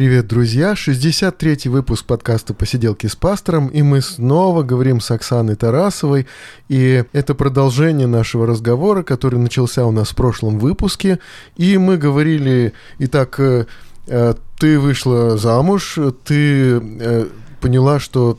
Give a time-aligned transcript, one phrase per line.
[0.00, 0.72] Привет, друзья!
[0.72, 6.26] 63-й выпуск подкаста «Посиделки с пастором», и мы снова говорим с Оксаной Тарасовой,
[6.70, 11.18] и это продолжение нашего разговора, который начался у нас в прошлом выпуске,
[11.58, 13.66] и мы говорили, итак, э,
[14.06, 17.26] э, ты вышла замуж, ты э,
[17.60, 18.38] поняла, что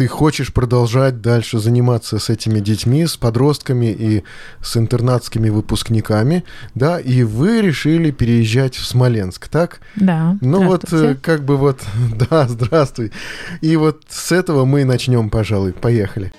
[0.00, 4.24] ты хочешь продолжать дальше заниматься с этими детьми, с подростками и
[4.62, 6.42] с интернатскими выпускниками,
[6.74, 9.80] да, и вы решили переезжать в Смоленск, так?
[9.96, 10.38] Да.
[10.40, 11.82] Ну вот, э, как бы вот,
[12.30, 13.12] да, здравствуй.
[13.60, 15.74] И вот с этого мы начнем, пожалуй.
[15.74, 16.32] Поехали.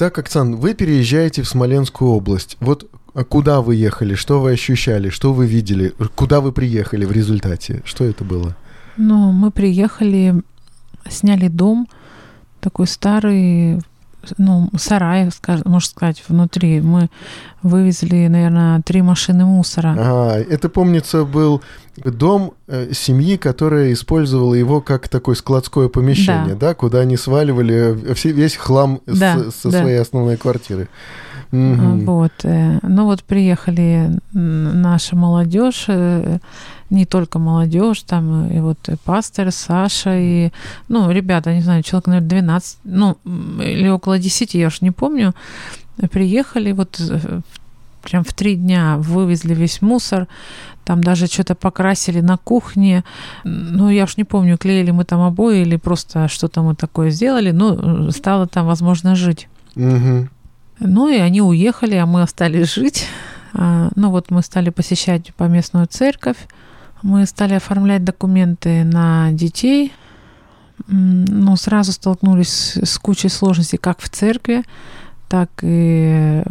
[0.00, 2.56] Итак, Оксан, вы переезжаете в Смоленскую область.
[2.60, 7.10] Вот а куда вы ехали, что вы ощущали, что вы видели, куда вы приехали в
[7.10, 7.82] результате?
[7.84, 8.54] Что это было?
[8.96, 10.40] Ну, мы приехали,
[11.10, 11.88] сняли дом,
[12.60, 13.80] такой старый,
[14.36, 15.30] ну, сарай,
[15.64, 16.80] можно сказать, внутри.
[16.80, 17.08] Мы
[17.62, 19.94] вывезли, наверное, три машины мусора.
[19.98, 21.62] А, это, помнится, был
[21.96, 28.14] дом э, семьи, которая использовала его как такое складское помещение, да, да куда они сваливали
[28.14, 29.80] все, весь хлам да, с, со да.
[29.80, 30.88] своей основной квартиры.
[31.52, 32.04] Угу.
[32.04, 32.32] Вот.
[32.44, 36.38] Э, ну вот приехали наша молодежь, э,
[36.90, 40.50] не только молодежь, там и вот и пастор Саша, и,
[40.88, 43.18] ну, ребята, не знаю, человек, наверное, 12, ну,
[43.60, 45.34] или около 10, я уж не помню,
[46.10, 47.00] приехали вот
[48.02, 50.28] прям в три дня вывезли весь мусор,
[50.84, 53.04] там даже что-то покрасили на кухне.
[53.44, 57.50] Ну, я уж не помню, клеили мы там обои или просто что-то мы такое сделали,
[57.50, 59.48] но стало там возможно жить.
[59.76, 60.28] Угу.
[60.80, 63.06] Ну, и они уехали, а мы остались жить.
[63.54, 66.36] А, ну, вот мы стали посещать поместную церковь,
[67.02, 69.92] мы стали оформлять документы на детей,
[70.86, 74.64] но сразу столкнулись с кучей сложностей как в церкви,
[75.28, 76.42] так и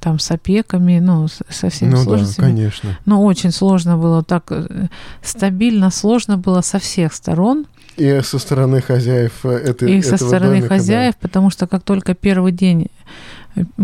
[0.00, 2.46] там с опеками, ну, со всеми ну, сложностями.
[2.46, 2.98] Да, конечно.
[3.04, 4.86] Но очень сложно было, так э,
[5.22, 7.66] стабильно сложно было со всех сторон.
[7.96, 11.18] И со стороны хозяев э, этой И со стороны домика, хозяев, да.
[11.20, 12.88] потому что как только первый день,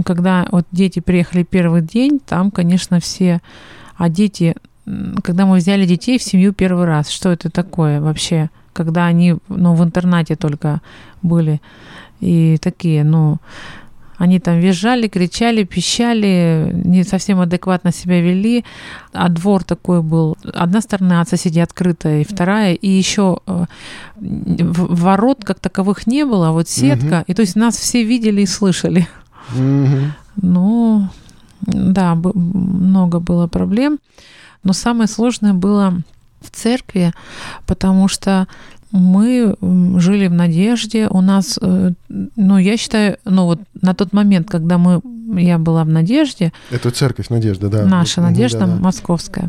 [0.04, 3.40] когда вот дети приехали первый день, там, конечно, все,
[3.96, 4.54] а дети,
[5.22, 9.74] когда мы взяли детей в семью первый раз, что это такое вообще, когда они, ну,
[9.74, 10.80] в интернате только
[11.22, 11.60] были,
[12.20, 13.38] и такие, ну,
[14.18, 18.64] они там визжали, кричали, пищали, не совсем адекватно себя вели.
[19.12, 20.36] А двор такой был.
[20.54, 22.74] Одна сторона от соседей открытая, и вторая.
[22.74, 23.66] И еще э,
[24.16, 27.18] ворот как таковых не было, а вот сетка.
[27.18, 27.24] Угу.
[27.26, 29.06] И то есть нас все видели и слышали.
[29.54, 29.98] Угу.
[30.42, 31.08] Ну,
[31.62, 33.98] да, много было проблем.
[34.64, 35.98] Но самое сложное было
[36.40, 37.12] в церкви,
[37.66, 38.46] потому что
[38.90, 39.54] мы
[39.98, 41.08] жили в надежде.
[41.08, 45.00] У нас, э, ну, я считаю, ну вот на тот момент, когда мы,
[45.40, 46.52] я была в надежде.
[46.70, 47.84] Это церковь Надежда, да.
[47.84, 48.76] Наша Надежда да, да.
[48.76, 49.48] московская.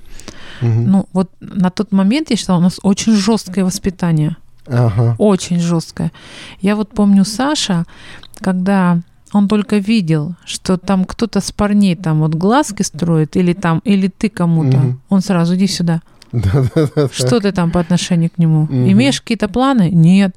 [0.62, 0.69] Угу.
[0.69, 4.35] Ну вот на тот момент я считала, у нас очень жесткое воспитание.
[4.68, 5.16] Ага.
[5.18, 6.12] Очень жесткое.
[6.62, 7.85] Я вот помню Саша,
[8.40, 9.00] когда
[9.33, 14.07] он только видел, что там кто-то с парней там вот глазки строит или там, или
[14.07, 14.97] ты кому-то, угу.
[15.09, 16.01] он сразу иди сюда.
[17.11, 18.66] Что ты там по отношению к нему?
[18.66, 19.89] Имеешь какие-то планы?
[19.91, 20.35] Нет.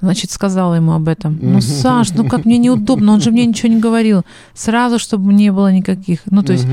[0.00, 1.38] Значит, сказала ему об этом.
[1.40, 4.22] Ну, Саш, ну как мне неудобно, он же мне ничего не говорил.
[4.54, 6.20] Сразу, чтобы не было никаких.
[6.26, 6.66] Ну, то есть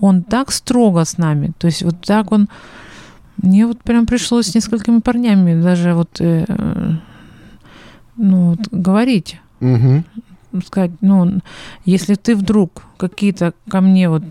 [0.00, 1.52] он так строго с нами.
[1.58, 2.48] То есть вот так он...
[3.36, 6.44] Мне вот прям пришлось с несколькими парнями даже вот, э,
[8.16, 9.40] ну, вот говорить.
[9.60, 10.04] Угу.
[10.66, 11.40] Сказать, ну,
[11.84, 14.22] если ты вдруг какие-то ко мне вот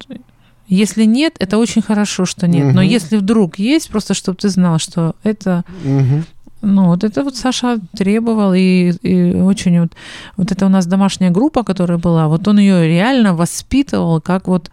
[0.68, 2.68] если нет, это очень хорошо, что нет.
[2.68, 2.76] Угу.
[2.76, 6.24] Но если вдруг есть, просто чтобы ты знал, что это угу.
[6.66, 9.92] Ну, вот это вот Саша требовал, и, и очень вот,
[10.38, 14.72] вот это у нас домашняя группа, которая была, вот он ее реально воспитывал, как вот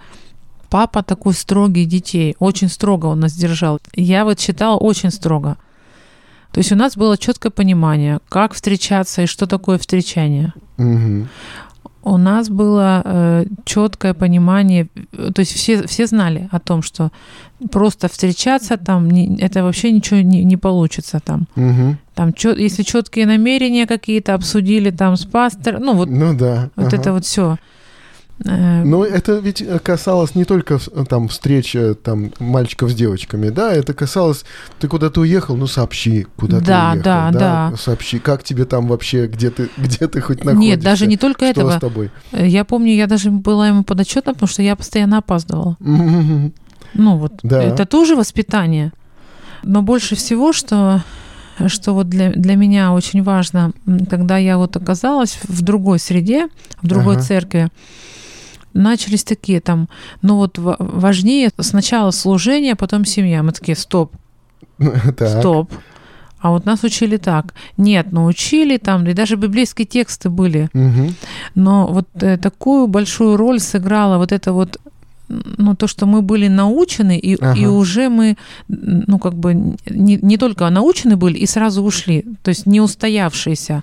[0.69, 3.81] папа такой строгий детей, очень строго он нас держал.
[3.97, 5.57] Я вот считала очень строго.
[6.53, 10.53] То есть у нас было четкое понимание, как встречаться и что такое встречание.
[10.79, 11.27] Угу
[12.03, 17.11] у нас было э, четкое понимание, то есть все, все знали о том, что
[17.71, 21.47] просто встречаться там, не, это вообще ничего не, не получится там.
[21.57, 21.97] Угу.
[22.15, 26.71] Там, чет, если четкие намерения какие-то обсудили там с пастором, ну вот, ну, да.
[26.77, 26.97] вот ага.
[26.97, 27.59] это вот все.
[28.45, 30.79] Э, Но это ведь касалось не только
[31.09, 34.45] там встречи там мальчиков с девочками, да, это касалось,
[34.79, 38.65] ты куда-то уехал, ну сообщи, куда да, ты уехал, да, да, да, сообщи, как тебе
[38.65, 40.61] там вообще, где ты, где ты хоть находишься.
[40.61, 41.77] Нет, даже не только что этого.
[41.77, 42.11] с тобой?
[42.33, 45.77] Э, я помню, я даже была ему подотчетна, потому что я постоянно опаздывала.
[46.93, 47.63] Ну вот, да.
[47.63, 48.91] это тоже воспитание.
[49.63, 51.05] Но больше всего, что
[51.69, 53.73] что вот для, для меня очень важно,
[54.09, 56.49] когда я вот оказалась в другой среде,
[56.83, 57.25] в другой ага.
[57.25, 57.69] церкви,
[58.75, 59.89] начались такие там,
[60.23, 63.43] ну вот важнее сначала служение, потом семья.
[63.43, 64.13] Мы такие, стоп,
[65.17, 65.73] стоп.
[66.41, 67.55] А вот нас учили так.
[67.77, 70.71] Нет, научили там, и даже библейские тексты были.
[70.73, 71.13] Угу.
[71.55, 74.81] Но вот э, такую большую роль сыграла вот это вот
[75.59, 77.59] ну, то, что мы были научены, и, ага.
[77.59, 78.37] и уже мы,
[78.69, 83.83] ну, как бы, не, не только научены были, и сразу ушли, то есть не устоявшиеся.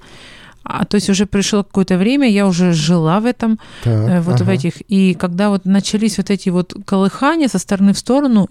[0.70, 4.36] А, то есть уже пришло какое-то время, я уже жила в этом, так, э, вот
[4.36, 4.44] ага.
[4.44, 4.82] в этих.
[4.82, 8.48] И когда вот начались вот эти вот колыхания со стороны в сторону,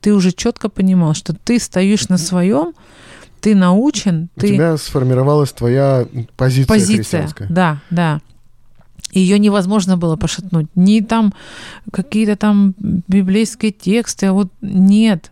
[0.00, 2.74] ты уже четко понимал, что ты стоишь на своем,
[3.40, 4.48] ты научен, У ты...
[4.48, 6.06] тебя сформировалась твоя
[6.36, 7.46] позиция, позиция христианская.
[7.48, 8.20] Да, да.
[9.12, 10.66] Ее невозможно было пошатнуть.
[10.74, 11.32] Не там
[11.92, 15.30] какие-то там библейские тексты, а вот нет.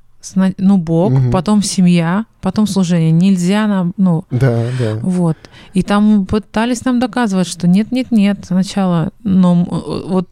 [0.58, 1.30] Ну, Бог, угу.
[1.30, 3.10] потом семья, потом служение.
[3.10, 4.24] Нельзя нам, ну...
[4.30, 4.94] Да, да.
[5.02, 5.36] Вот.
[5.74, 9.64] И там пытались нам доказывать, что нет, нет, нет, сначала, ну,
[10.06, 10.28] вот,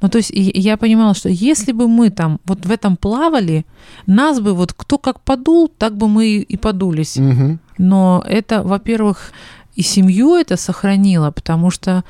[0.00, 3.64] ну, то есть я понимала, что если бы мы там вот в этом плавали,
[4.06, 7.16] нас бы вот кто как подул, так бы мы и подулись.
[7.16, 7.58] Угу.
[7.78, 9.32] Но это, во-первых,
[9.78, 12.02] и семью это сохранило, потому что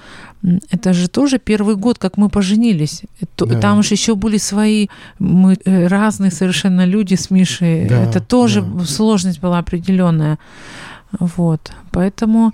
[0.70, 3.02] это же тоже первый год, как мы поженились.
[3.36, 3.60] Да.
[3.60, 4.88] Там же еще были свои,
[5.18, 7.86] мы э, разные совершенно люди с Мишей.
[7.86, 8.84] Да, это тоже да.
[8.86, 10.38] сложность была определенная.
[11.20, 11.72] Вот.
[11.90, 12.52] Поэтому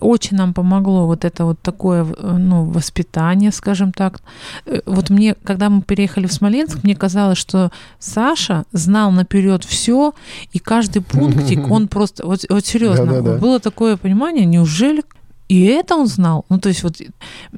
[0.00, 4.20] очень нам помогло вот это вот такое ну, воспитание, скажем так.
[4.66, 10.14] Э, вот мне, когда мы переехали в Смоленск, мне казалось, что Саша знал наперед все,
[10.52, 15.02] и каждый пунктик он просто, вот, вот серьезно, было такое понимание, неужели
[15.48, 16.44] и это он знал.
[16.50, 16.96] Ну, то есть вот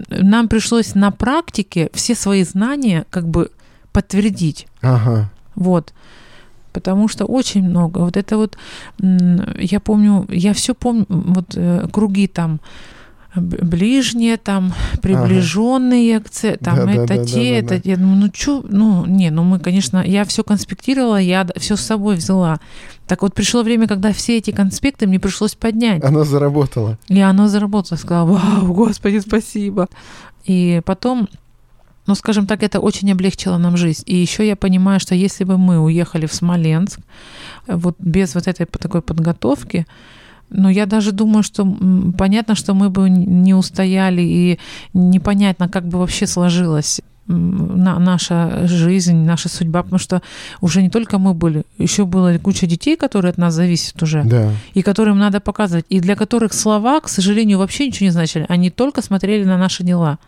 [0.08, 3.50] нам пришлось на практике все свои знания как бы
[3.92, 4.68] подтвердить.
[4.80, 5.30] Ага.
[5.56, 5.92] Вот
[6.72, 7.98] потому что очень много.
[7.98, 8.56] Вот это вот,
[9.00, 12.60] я помню, я все помню, вот э, круги там
[13.36, 14.72] ближние, там,
[15.02, 16.56] приближенные, ага.
[16.60, 17.90] там, да, это да, те, да, да, это, да.
[17.90, 21.80] я думаю, ну, что, ну, не, ну, мы, конечно, я все конспектировала, я все с
[21.80, 22.58] собой взяла.
[23.06, 26.02] Так вот, пришло время, когда все эти конспекты мне пришлось поднять.
[26.04, 26.98] Оно заработало.
[27.08, 27.98] И оно заработало.
[27.98, 29.88] Сказала, вау, господи, спасибо.
[30.44, 31.28] И потом
[32.10, 34.02] ну, скажем так, это очень облегчило нам жизнь.
[34.04, 36.98] И еще я понимаю, что если бы мы уехали в Смоленск,
[37.68, 39.86] вот без вот этой такой подготовки,
[40.48, 41.64] ну, я даже думаю, что
[42.18, 44.58] понятно, что мы бы не устояли, и
[44.92, 50.20] непонятно, как бы вообще сложилась наша жизнь, наша судьба, потому что
[50.60, 54.50] уже не только мы были, еще было куча детей, которые от нас зависят уже, да.
[54.74, 58.70] и которым надо показывать, и для которых слова, к сожалению, вообще ничего не значили, они
[58.70, 60.18] только смотрели на наши дела.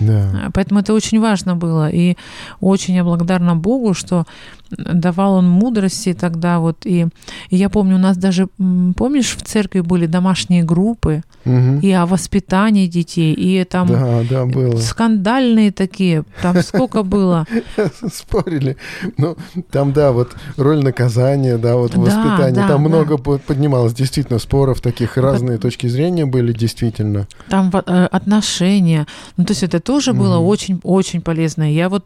[0.00, 0.50] Да.
[0.54, 1.88] Поэтому это очень важно было.
[1.90, 2.16] И
[2.60, 4.26] очень я благодарна Богу, что
[4.70, 6.84] давал он мудрости тогда вот.
[6.84, 7.06] И,
[7.50, 8.48] и я помню, у нас даже,
[8.96, 11.78] помнишь, в церкви были домашние группы угу.
[11.80, 14.76] и о воспитании детей, и там да, да, было.
[14.76, 17.46] скандальные такие, там сколько было.
[18.12, 18.76] Спорили.
[19.16, 19.36] Ну,
[19.70, 25.58] там, да, вот роль наказания, да, вот воспитание, там много поднималось, действительно, споров таких, разные
[25.58, 27.26] точки зрения были, действительно.
[27.48, 29.06] Там э, отношения,
[29.36, 31.70] ну, то есть это тоже было очень-очень полезно.
[31.72, 32.04] Я вот,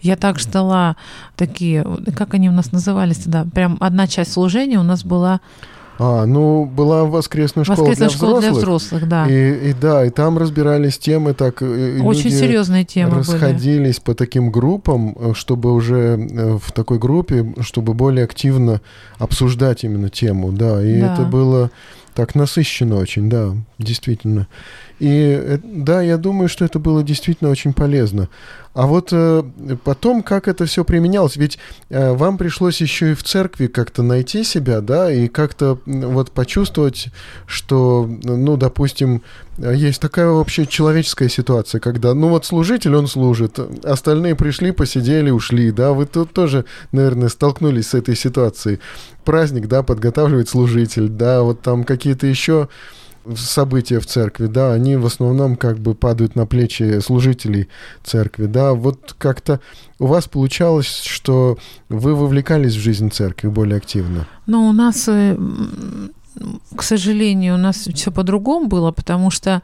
[0.00, 0.96] я так ждала
[1.36, 1.84] такие
[2.16, 3.46] как они у нас назывались тогда?
[3.52, 5.40] Прям одна часть служения у нас была
[5.98, 8.52] а, ну, была воскресная школа воскресная для школа взрослых.
[8.52, 9.26] для взрослых, да.
[9.28, 11.62] И, и да, и там разбирались темы так.
[11.62, 14.04] Очень серьезные темы расходились были.
[14.04, 18.80] по таким группам, э, чтобы уже э, в такой группе, чтобы более активно
[19.18, 20.82] обсуждать именно тему, да.
[20.82, 21.12] И да.
[21.12, 21.70] это было
[22.14, 24.48] так насыщенно очень, да, действительно.
[24.98, 28.28] И э, да, я думаю, что это было действительно очень полезно.
[28.74, 29.42] А вот э,
[29.84, 31.58] потом, как это все применялось, ведь
[31.90, 37.08] э, вам пришлось еще и в церкви как-то найти себя, да, и как-то вот почувствовать,
[37.46, 39.22] что, ну, допустим,
[39.58, 45.70] есть такая вообще человеческая ситуация, когда, ну, вот служитель, он служит, остальные пришли, посидели, ушли,
[45.70, 48.80] да, вы тут тоже, наверное, столкнулись с этой ситуацией.
[49.26, 52.68] Праздник, да, подготавливает служитель, да, вот там какие-то еще
[53.36, 57.68] события в церкви, да, они в основном как бы падают на плечи служителей
[58.02, 59.60] церкви, да, вот как-то
[59.98, 64.26] у вас получалось, что вы вовлекались в жизнь церкви более активно?
[64.46, 65.36] Ну, у нас, э,
[66.74, 69.62] к сожалению, у нас все по-другому было, потому что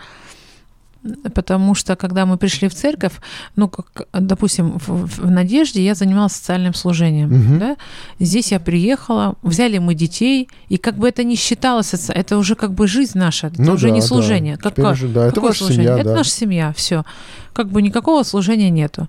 [1.35, 3.13] потому что когда мы пришли в церковь,
[3.57, 7.59] ну, как, допустим, в, в Надежде я занималась социальным служением, угу.
[7.59, 7.77] да,
[8.19, 12.73] здесь я приехала, взяли мы детей, и как бы это не считалось, это уже как
[12.73, 14.57] бы жизнь наша, это ну, уже да, не служение.
[14.57, 14.71] Да.
[14.71, 15.85] Как, уже, да, это ваша служение?
[15.85, 16.17] семья, Это да.
[16.17, 17.05] наша семья, все.
[17.53, 19.09] Как бы никакого служения нету.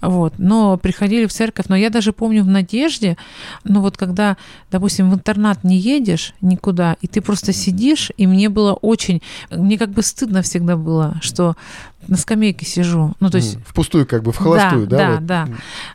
[0.00, 0.34] Вот.
[0.38, 1.66] Но приходили в церковь.
[1.68, 3.16] Но я даже помню в Надежде,
[3.64, 4.36] ну вот когда,
[4.70, 9.22] допустим, в интернат не едешь никуда, и ты просто сидишь, и мне было очень...
[9.50, 11.56] Мне как бы стыдно всегда было, что
[12.08, 13.12] на скамейке сижу.
[13.20, 13.58] Ну, то есть...
[13.66, 14.98] В пустую, как бы, в холостую, да?
[14.98, 15.26] Да, вот.
[15.26, 15.48] да.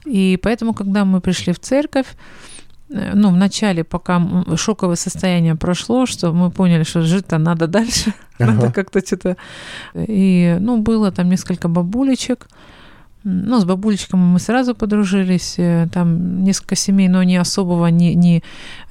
[0.06, 2.08] И поэтому, когда мы пришли в церковь,
[2.90, 4.22] э, ну, в начале, пока
[4.56, 8.52] шоковое состояние прошло, что мы поняли, что жить-то надо дальше, ага.
[8.52, 9.36] надо как-то что-то...
[9.96, 12.48] И, ну, было там несколько бабулечек,
[13.26, 18.44] ну, с бабулечками мы сразу подружились, э, там несколько семей, но не особого, не, не,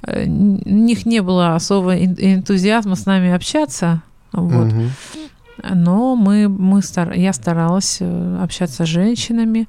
[0.03, 4.01] э, у них не было особого энтузиазма с нами общаться,
[4.33, 4.67] вот.
[4.67, 4.81] Угу.
[5.73, 9.67] Но мы, мы стар, я старалась э, общаться с женщинами,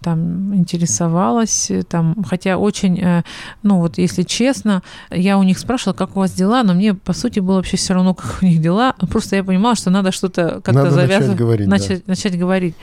[0.00, 3.22] там интересовалась, там, хотя очень,
[3.62, 7.12] ну вот если честно, я у них спрашивала, как у вас дела, но мне по
[7.12, 10.62] сути было вообще все равно, как у них дела, просто я понимала, что надо что-то
[10.64, 12.12] как-то завязывать, начать говорить, начать, да.
[12.12, 12.76] начать говорить.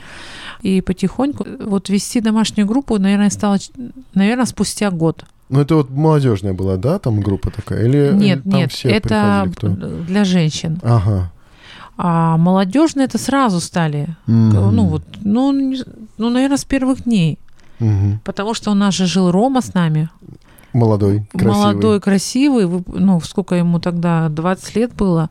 [0.66, 3.58] И потихоньку вот вести домашнюю группу, наверное, стало,
[4.14, 5.24] наверное, спустя год.
[5.48, 7.86] Ну, это вот молодежная была, да, там группа такая?
[7.86, 9.48] Или нет, там нет, все это
[10.08, 10.80] для женщин.
[10.82, 11.30] Ага.
[11.96, 14.08] А молодежные это сразу стали.
[14.26, 14.70] Mm-hmm.
[14.72, 15.52] Ну, вот, ну,
[16.18, 17.38] ну, наверное, с первых дней.
[17.78, 18.18] Mm-hmm.
[18.24, 20.08] Потому что у нас же жил Рома с нами.
[20.72, 21.54] Молодой, красивый.
[21.54, 22.84] Молодой, красивый.
[22.88, 25.30] Ну, сколько ему тогда, 20 лет было.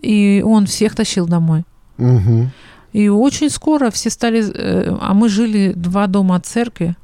[0.00, 1.64] И он всех тащил домой.
[1.98, 2.50] Угу.
[2.96, 4.42] И очень скоро все стали...
[4.54, 6.96] Э, а мы жили два дома от церкви.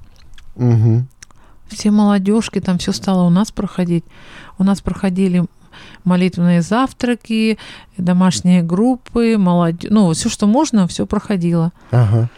[0.56, 1.04] Угу.
[1.68, 4.04] Все молодежки, там все стало у нас проходить.
[4.56, 5.44] У нас проходили
[6.04, 7.58] молитвенные завтраки,
[7.98, 9.90] домашние группы, молодежь.
[9.90, 11.72] Ну, все, что можно, все проходило.
[11.90, 12.30] Ага.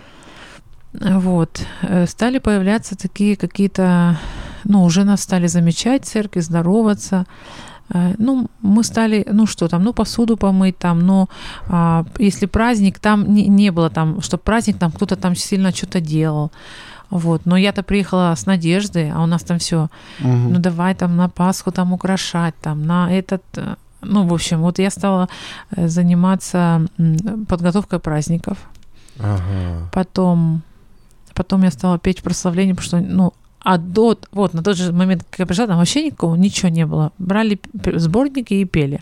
[0.92, 1.64] Вот.
[1.82, 4.18] Э, стали появляться такие какие-то...
[4.64, 7.24] Ну, уже нас стали замечать церкви, здороваться.
[7.90, 11.28] Э, ну, мы стали, ну что там, ну посуду помыть там, но
[11.68, 16.00] а, если праздник, там не, не было там, что праздник там кто-то там сильно что-то
[16.00, 16.50] делал.
[17.10, 17.46] Вот.
[17.46, 19.88] Но я-то приехала с надеждой, а у нас там все.
[20.20, 20.28] Угу.
[20.28, 23.42] Ну давай там на Пасху там украшать, там на этот.
[23.56, 25.28] Э, ну, в общем, вот я стала
[25.76, 26.86] э, заниматься
[27.48, 28.58] подготовкой праздников.
[29.18, 29.88] Ага.
[29.92, 30.62] Потом,
[31.34, 33.32] потом я стала петь в прославлении, потому что, ну,
[33.64, 36.84] а до, вот, на тот же момент, как я пришла, там вообще никого, ничего не
[36.84, 37.12] было.
[37.18, 37.58] Брали
[37.96, 39.00] сборники и пели.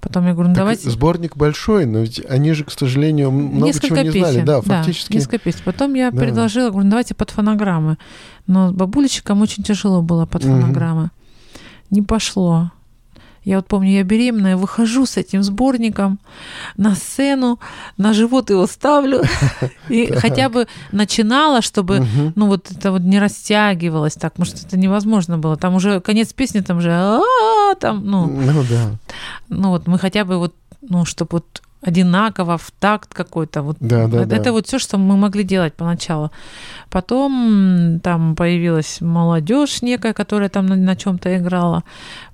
[0.00, 0.90] Потом я говорю, ну так давайте...
[0.90, 4.46] Сборник большой, но ведь они же, к сожалению, много несколько чего не песен, знали.
[4.46, 5.12] Да, фактически.
[5.12, 5.60] Да, несколько песен.
[5.64, 6.18] Потом я да.
[6.18, 7.96] предложила, говорю, ну давайте под фонограммы.
[8.48, 11.04] Но бабулечкам очень тяжело было под фонограммы.
[11.04, 11.10] Угу.
[11.90, 12.72] Не пошло.
[13.44, 16.18] Я вот помню, я беременная, выхожу с этим сборником
[16.76, 17.58] на сцену,
[17.96, 19.22] на живот его ставлю,
[19.88, 25.38] и хотя бы начинала, чтобы, ну вот это вот не растягивалось так, что это невозможно
[25.38, 25.56] было.
[25.56, 26.90] Там уже конец песни, там же,
[27.80, 28.90] там, ну, ну да.
[29.48, 33.62] Ну вот мы хотя бы вот, ну, чтобы вот одинаково, в такт какой-то.
[33.62, 33.76] Вот.
[33.80, 34.52] Да, да, это да.
[34.52, 36.30] вот все, что мы могли делать поначалу.
[36.90, 41.82] Потом там появилась молодежь некая, которая там на, на чем-то играла.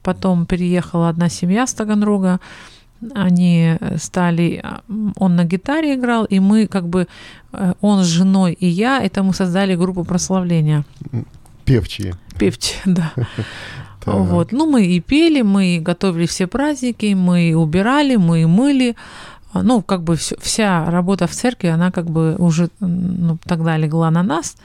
[0.02, 2.40] Потом переехала одна семья с Таганрога.
[3.14, 4.64] Они стали,
[5.16, 7.06] он на гитаре играл, и мы как бы,
[7.52, 10.84] э, он с женой и я, это мы создали группу прославления.
[11.66, 12.14] Певчие.
[12.38, 13.12] Певчие, да.
[14.06, 14.52] Вот.
[14.52, 20.02] Ну, мы и пели, мы готовили все праздники, мы убирали, мы мыли, а, ну, как
[20.02, 24.56] бы все, вся работа в церкви, она как бы уже ну, тогда легла на нас.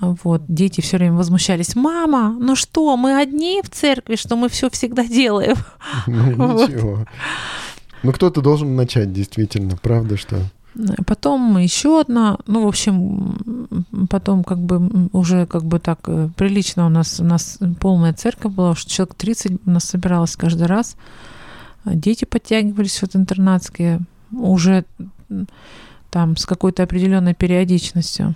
[0.00, 1.76] Вот, дети все время возмущались.
[1.76, 5.56] Мама, ну что, мы одни в церкви, что мы все всегда делаем.
[6.06, 7.06] Ну, ничего.
[8.02, 10.38] Ну, кто-то должен начать, действительно, правда, что...
[11.04, 13.76] Потом еще одна, ну, в общем,
[14.08, 18.52] потом как бы уже как бы так э, прилично у нас, у нас полная церковь
[18.52, 20.96] была, что человек 30 у нас собиралось каждый раз.
[21.84, 24.00] Дети подтягивались вот интернатские
[24.32, 24.84] уже
[26.10, 28.34] там с какой-то определенной периодичностью.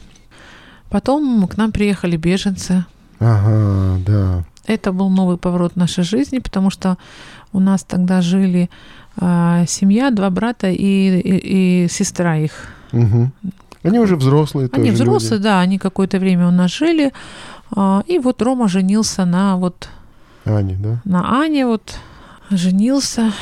[0.89, 2.85] Потом к нам приехали беженцы.
[3.19, 4.45] Ага, да.
[4.67, 6.97] Это был новый поворот нашей жизни, потому что
[7.53, 8.71] у нас тогда жили
[9.21, 12.53] э, семья, два брата и, и, и сестра их.
[12.93, 13.31] Угу.
[13.83, 15.43] Они уже взрослые Они тоже взрослые, люди.
[15.43, 17.13] да, они какое-то время у нас жили.
[17.77, 19.89] Э, и вот Рома женился на вот...
[20.45, 21.01] Ане, да?
[21.05, 21.95] На Ане вот
[22.51, 23.33] женился.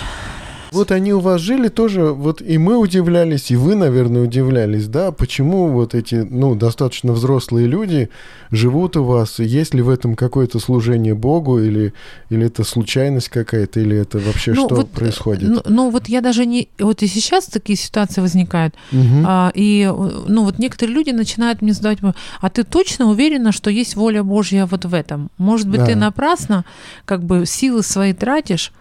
[0.72, 5.12] Вот они у вас жили тоже, вот и мы удивлялись, и вы, наверное, удивлялись, да,
[5.12, 8.08] почему вот эти, ну, достаточно взрослые люди
[8.50, 11.92] живут у вас, есть ли в этом какое-то служение Богу, или,
[12.30, 15.50] или это случайность какая-то, или это вообще ну, что вот, происходит?
[15.50, 16.68] Ну, ну, вот я даже не...
[16.78, 19.24] Вот и сейчас такие ситуации возникают, угу.
[19.26, 19.92] а, и,
[20.26, 21.98] ну, вот некоторые люди начинают мне задавать,
[22.40, 25.30] а ты точно уверена, что есть воля Божья вот в этом?
[25.36, 25.86] Может быть, да.
[25.86, 26.64] ты напрасно
[27.04, 28.72] как бы силы свои тратишь,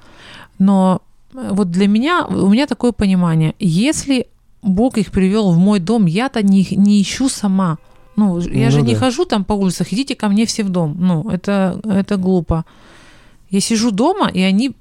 [0.61, 1.01] но
[1.33, 4.27] вот для меня, у меня такое понимание, если
[4.61, 7.79] Бог их привел в мой дом, я-то не, не ищу сама.
[8.15, 8.85] Ну, я ну, же да.
[8.85, 10.95] не хожу там по улицах, идите ко мне все в дом.
[10.99, 12.63] Ну, это, это глупо.
[13.49, 14.75] Я сижу дома, и они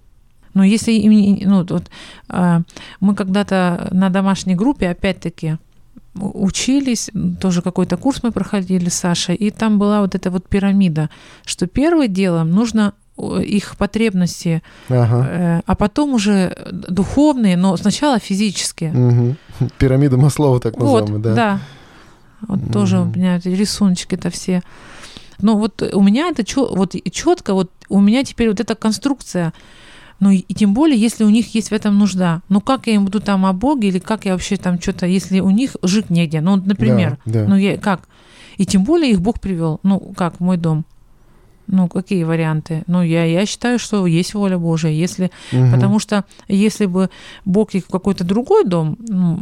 [0.52, 1.90] ну, если им, ну, вот,
[2.28, 2.60] э,
[3.00, 5.56] мы когда-то на домашней группе, опять-таки,
[6.14, 7.10] учились,
[7.40, 11.08] тоже какой-то курс мы проходили с Сашей, и там была вот эта вот пирамида,
[11.46, 12.92] что первым делом нужно
[13.42, 15.26] их потребности, ага.
[15.28, 18.92] Э, а потом уже духовные, но сначала физические.
[18.92, 19.68] Угу.
[19.78, 21.34] Пирамида Маслова, так называемая, вот, да.
[21.34, 21.60] Да.
[22.48, 22.72] Вот угу.
[22.72, 24.62] тоже у меня эти рисуночки-то все.
[25.42, 29.52] Но вот у меня это чё, вот четко, вот у меня теперь вот эта конструкция.
[30.20, 32.42] Ну и, и тем более, если у них есть в этом нужда.
[32.48, 35.40] Ну как я им буду там о Боге, или как я вообще там что-то, если
[35.40, 36.40] у них жить негде.
[36.40, 37.48] Ну, например, да, да.
[37.48, 38.02] ну я как?
[38.58, 39.80] И тем более их Бог привел.
[39.82, 40.84] Ну, как, в мой дом.
[41.72, 42.82] Ну, какие варианты?
[42.88, 44.90] Ну, я, я считаю, что есть воля Божия.
[44.90, 45.70] Если, угу.
[45.70, 47.10] Потому что если бы
[47.44, 49.38] Бог их в какой-то другой дом, ну,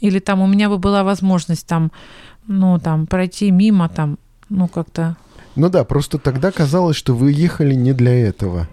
[0.00, 1.90] или там у меня бы была возможность там,
[2.46, 4.18] ну, там, пройти мимо, там,
[4.50, 5.16] ну, как-то...
[5.56, 8.68] Ну да, просто тогда казалось, что вы ехали не для этого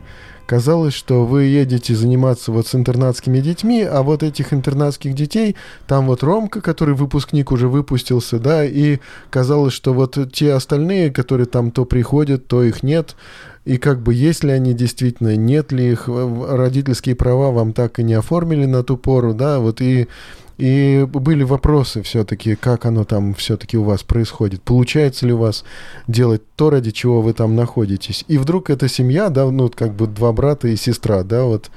[0.51, 5.55] казалось, что вы едете заниматься вот с интернатскими детьми, а вот этих интернатских детей,
[5.87, 11.47] там вот Ромка, который выпускник уже выпустился, да, и казалось, что вот те остальные, которые
[11.47, 13.15] там то приходят, то их нет,
[13.63, 18.03] и как бы есть ли они действительно, нет ли их, родительские права вам так и
[18.03, 20.09] не оформили на ту пору, да, вот и
[20.57, 24.61] и были вопросы все-таки, как оно там все-таки у вас происходит.
[24.61, 25.63] Получается ли у вас
[26.07, 28.25] делать то, ради чего вы там находитесь.
[28.27, 31.71] И вдруг эта семья, да, ну, как бы два брата и сестра, да, вот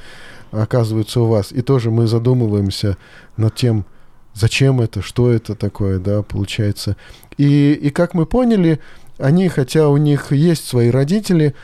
[0.50, 1.52] оказываются у вас.
[1.52, 2.96] И тоже мы задумываемся
[3.36, 3.86] над тем,
[4.34, 6.96] зачем это, что это такое, да, получается.
[7.38, 8.80] И, и как мы поняли,
[9.18, 11.54] они, хотя у них есть свои родители,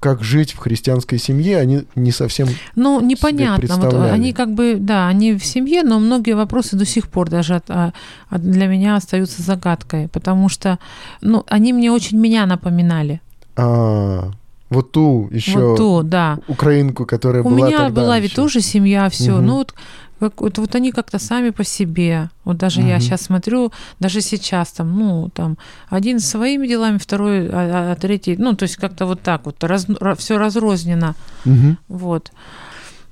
[0.00, 3.76] как жить в христианской семье, они не совсем Ну, непонятно.
[3.76, 7.56] Вот они как бы, да, они в семье, но многие вопросы до сих пор даже
[7.56, 7.92] от, от
[8.30, 10.78] для меня остаются загадкой, потому что,
[11.20, 13.20] ну, они мне очень меня напоминали.
[13.56, 14.30] А,
[14.68, 16.38] вот ту еще вот ту, да.
[16.48, 18.22] украинку, которая У была меня тогда была еще.
[18.24, 19.34] ведь тоже семья, все.
[19.34, 19.42] Угу.
[19.42, 19.74] Ну вот
[20.18, 22.30] как, вот, вот они как-то сами по себе.
[22.44, 22.88] Вот даже угу.
[22.88, 25.58] я сейчас смотрю, даже сейчас там, ну, там,
[25.90, 29.86] один своими делами, второй, а, а третий, ну, то есть как-то вот так вот, раз,
[30.16, 31.14] все разрознено.
[31.44, 31.76] Угу.
[31.88, 32.32] Вот.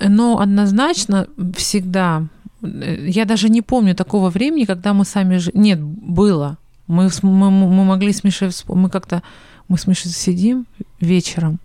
[0.01, 2.25] Но однозначно всегда,
[2.63, 5.37] э, я даже не помню такого времени, когда мы сами...
[5.37, 5.51] Ж...
[5.55, 6.57] Нет, было.
[6.87, 9.23] Мы, мы, мы могли с Мишей мы как-то,
[9.69, 10.67] мы с Мишей сидим
[11.01, 11.59] вечером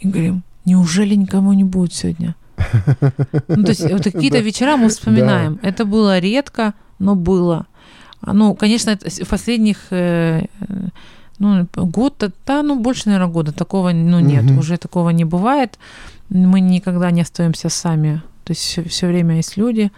[0.00, 2.34] и говорим, неужели никому не будет сегодня?
[3.48, 5.58] Ну, то есть вот какие-то вечера мы вспоминаем.
[5.62, 7.66] Это было редко, но было.
[8.20, 10.46] А, ну, конечно, в последних э,
[11.38, 14.60] ну, год, да, ну, больше, наверное, года такого, ну, нет, угу.
[14.60, 15.78] уже такого не бывает.
[16.28, 18.22] Мы никогда не остаемся сами.
[18.44, 19.90] То есть все время есть люди,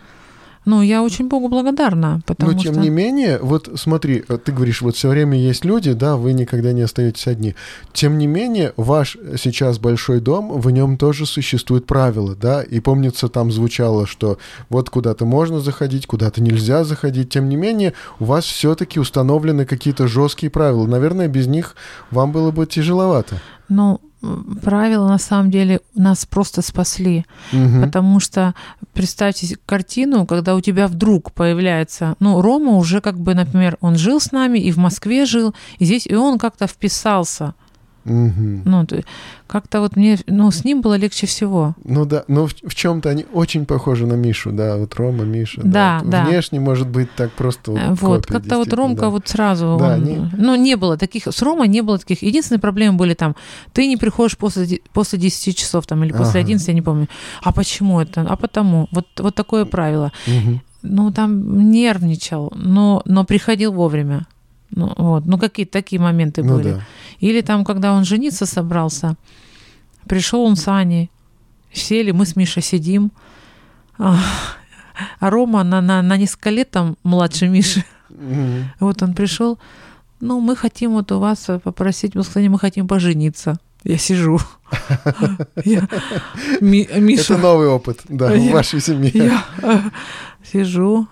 [0.68, 2.82] ну, я очень Богу благодарна, потому Но, тем что...
[2.82, 6.74] не менее, вот смотри, э, ты говоришь, вот все время есть люди, да, вы никогда
[6.74, 7.54] не остаетесь одни.
[7.94, 13.28] Тем не менее, ваш сейчас большой дом, в нем тоже существуют правила, да, и помнится,
[13.28, 14.36] там звучало, что
[14.68, 17.30] вот куда-то можно заходить, куда-то нельзя заходить.
[17.30, 20.86] Тем не менее, у вас все-таки установлены какие-то жесткие правила.
[20.86, 21.76] Наверное, без них
[22.10, 23.40] вам было бы тяжеловато.
[23.70, 24.02] Ну,
[24.62, 27.82] правила на самом деле нас просто спасли, угу.
[27.82, 28.54] потому что
[28.92, 34.20] представьте картину, когда у тебя вдруг появляется, ну Рома уже как бы, например, он жил
[34.20, 37.54] с нами и в Москве жил, и здесь и он как-то вписался
[38.08, 38.62] Угу.
[38.64, 38.86] Ну,
[39.46, 41.74] как-то вот мне, ну, с ним было легче всего.
[41.84, 45.60] Ну да, но в, в чем-то они очень похожи на Мишу, да, вот Рома, Миша.
[45.62, 46.24] Да, да.
[46.24, 46.24] да.
[46.24, 47.72] Внешне может быть так просто.
[47.72, 49.10] Вот, вот как-то вот Ромка да.
[49.10, 50.18] вот сразу, да, он, они...
[50.36, 52.22] ну, не было таких, с Ромой не было таких.
[52.22, 53.36] Единственные проблемы были там,
[53.72, 56.46] ты не приходишь после, после 10 часов там или после ага.
[56.46, 57.08] 11, я не помню.
[57.42, 58.22] А почему это?
[58.22, 58.88] А потому.
[58.90, 60.12] Вот, вот такое правило.
[60.26, 60.60] Угу.
[60.82, 64.26] Ну, там нервничал, но, но приходил вовремя.
[64.70, 65.26] Ну, вот.
[65.26, 66.72] ну какие-то такие моменты ну, были.
[66.72, 66.82] Да.
[67.20, 69.16] Или там, когда он жениться собрался,
[70.06, 71.10] пришел он с Аней,
[71.72, 73.10] сели, мы с Мишей сидим,
[73.98, 74.18] а,
[75.20, 77.84] а Рома на, на, на несколько лет там младше Миши.
[78.10, 78.64] Mm-hmm.
[78.80, 79.58] Вот он пришел,
[80.20, 83.58] ну, мы хотим вот у вас попросить, мы хотим пожениться.
[83.84, 84.40] Я сижу.
[86.60, 87.34] Миша.
[87.34, 89.12] Это новый опыт, да, в вашей семье.
[89.14, 89.44] Я
[90.42, 91.06] сижу,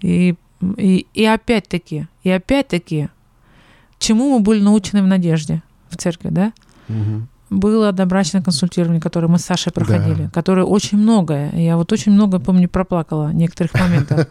[0.00, 0.34] и,
[0.76, 3.08] и, и опять-таки, и опять-таки,
[3.98, 6.52] чему мы были научены в надежде в церкви, да?
[6.88, 10.30] Угу было добрачное консультирование, которое мы с Сашей проходили, да.
[10.30, 11.50] которое очень многое.
[11.54, 14.26] Я вот очень много, помню, проплакала в некоторых моментах.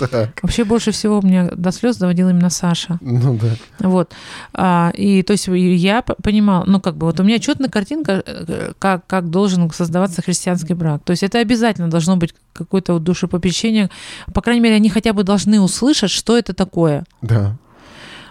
[0.42, 2.98] Вообще больше всего мне до слез доводил именно Саша.
[3.00, 3.88] Ну да.
[3.88, 4.12] Вот.
[4.54, 8.72] А, и то есть я понимала, ну как бы вот у меня четная картинка, э,
[8.78, 11.02] как, как должен создаваться христианский брак.
[11.04, 13.90] То есть это обязательно должно быть какое-то вот душепопечение.
[14.34, 17.04] По крайней мере, они хотя бы должны услышать, что это такое.
[17.22, 17.56] Да.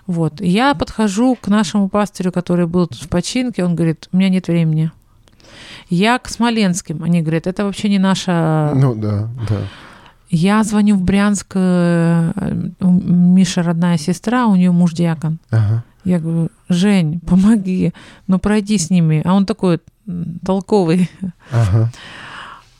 [0.07, 0.41] Вот.
[0.41, 4.91] Я подхожу к нашему пастырю, который был в починке, он говорит, у меня нет времени.
[5.89, 8.71] Я к Смоленским, они говорят, это вообще не наша...
[8.75, 9.57] Ну да, да.
[10.29, 12.31] Я звоню в Брянск, э,
[12.79, 15.39] Миша родная сестра, у нее муж диакон.
[15.49, 15.83] Ага.
[16.05, 17.93] Я говорю, Жень, помоги,
[18.27, 19.21] ну пройди с ними.
[19.25, 19.79] А он такой
[20.43, 21.09] толковый.
[21.51, 21.91] Ага.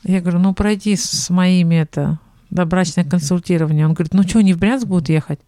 [0.04, 2.18] Я говорю, ну пройди с моими это
[2.50, 3.86] добрачное консультирование.
[3.86, 5.40] Он говорит, ну что, они в Брянск будут ехать?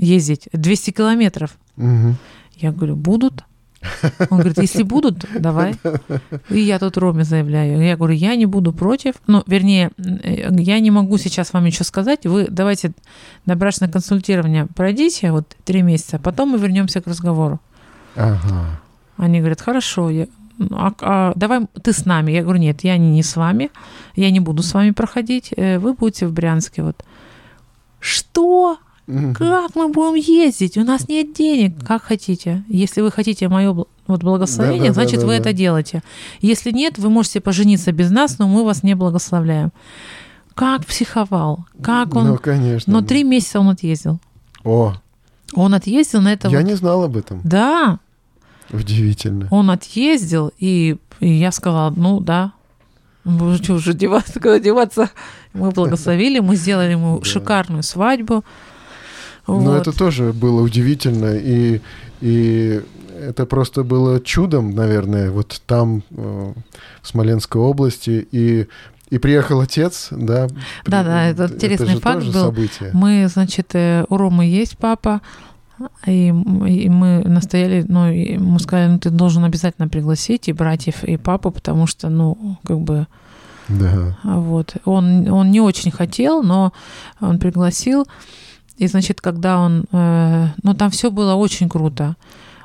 [0.00, 1.56] Ездить 200 километров.
[1.76, 2.14] Угу.
[2.56, 3.44] Я говорю, будут?
[4.30, 5.74] Он говорит, если будут, давай.
[6.50, 7.80] И я тут Роме заявляю.
[7.82, 9.14] Я говорю, я не буду против.
[9.26, 12.26] Ну, вернее, я не могу сейчас вам еще сказать.
[12.26, 12.92] Вы давайте
[13.46, 17.58] на брачное консультирование пройдите вот три месяца, потом мы вернемся к разговору.
[18.16, 18.80] Ага.
[19.16, 20.10] Они говорят, хорошо.
[20.10, 20.26] Я,
[20.70, 22.32] а, а, давай ты с нами.
[22.32, 23.70] Я говорю, нет, я не, не с вами.
[24.14, 25.52] Я не буду с вами проходить.
[25.56, 26.82] Э, вы будете в Брянске.
[26.82, 27.02] Вот.
[27.98, 28.78] Что?
[29.34, 30.76] Как мы будем ездить?
[30.76, 31.84] У нас нет денег.
[31.86, 32.64] Как хотите.
[32.68, 36.02] Если вы хотите мое вот благословение, да, да, значит, да, вы это делаете.
[36.40, 39.72] Если нет, вы можете пожениться без нас, но мы вас не благословляем.
[40.54, 42.28] Как психовал, как он...
[42.28, 42.92] Ну, конечно.
[42.92, 44.18] Но три месяца он отъездил.
[44.64, 44.94] О!
[45.54, 46.48] Он отъездил на это...
[46.48, 46.66] Я вот...
[46.66, 47.40] не знал об этом.
[47.44, 47.98] Да.
[48.70, 49.48] Удивительно.
[49.50, 52.52] Он отъездил, и, и я сказала, ну да,
[53.24, 55.10] ну, что уже деваться, куда деваться.
[55.52, 58.44] Мы благословили, мы сделали ему шикарную свадьбу.
[59.56, 59.64] Вот.
[59.64, 61.80] Но это тоже было удивительно, и,
[62.20, 62.82] и
[63.18, 66.52] это просто было чудом, наверное, вот там, э,
[67.02, 68.66] в Смоленской области, и
[69.10, 70.46] и приехал отец, да?
[70.86, 72.32] Да, да, это интересный это факт был.
[72.32, 72.90] Событие.
[72.92, 75.20] Мы, значит, э, у Ромы есть папа,
[76.06, 81.02] и, и мы настояли, ну, и мы сказали, ну, ты должен обязательно пригласить и братьев,
[81.02, 83.06] и папу, потому что, ну, как бы...
[83.68, 84.16] Да.
[84.24, 84.74] Вот.
[84.84, 86.72] Он, он не очень хотел, но
[87.20, 88.06] он пригласил.
[88.80, 89.84] И, значит, когда он...
[89.92, 92.16] Э, ну, там все было очень круто.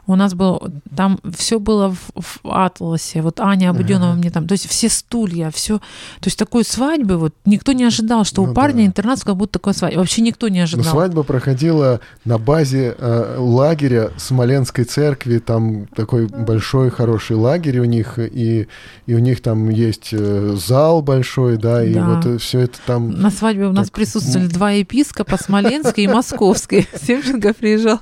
[0.07, 3.21] У нас было, там все было в, в атласе.
[3.21, 4.19] Вот Аня Обуденова ага.
[4.19, 8.23] мне там, то есть все стулья, все, то есть такой свадьбы вот никто не ожидал,
[8.23, 8.85] что ну, у парня да.
[8.85, 9.99] интернат как будто такой свадьба.
[9.99, 10.85] Вообще никто не ожидал.
[10.85, 17.85] Но свадьба проходила на базе э, лагеря Смоленской церкви, там такой большой хороший лагерь у
[17.85, 18.67] них и
[19.05, 22.05] и у них там есть э, зал большой, да, и да.
[22.05, 23.11] вот все это там.
[23.11, 23.95] На свадьбе у нас так...
[23.95, 26.87] присутствовали два епископа, Смоленский и Московский.
[27.01, 27.99] Семченко приезжал.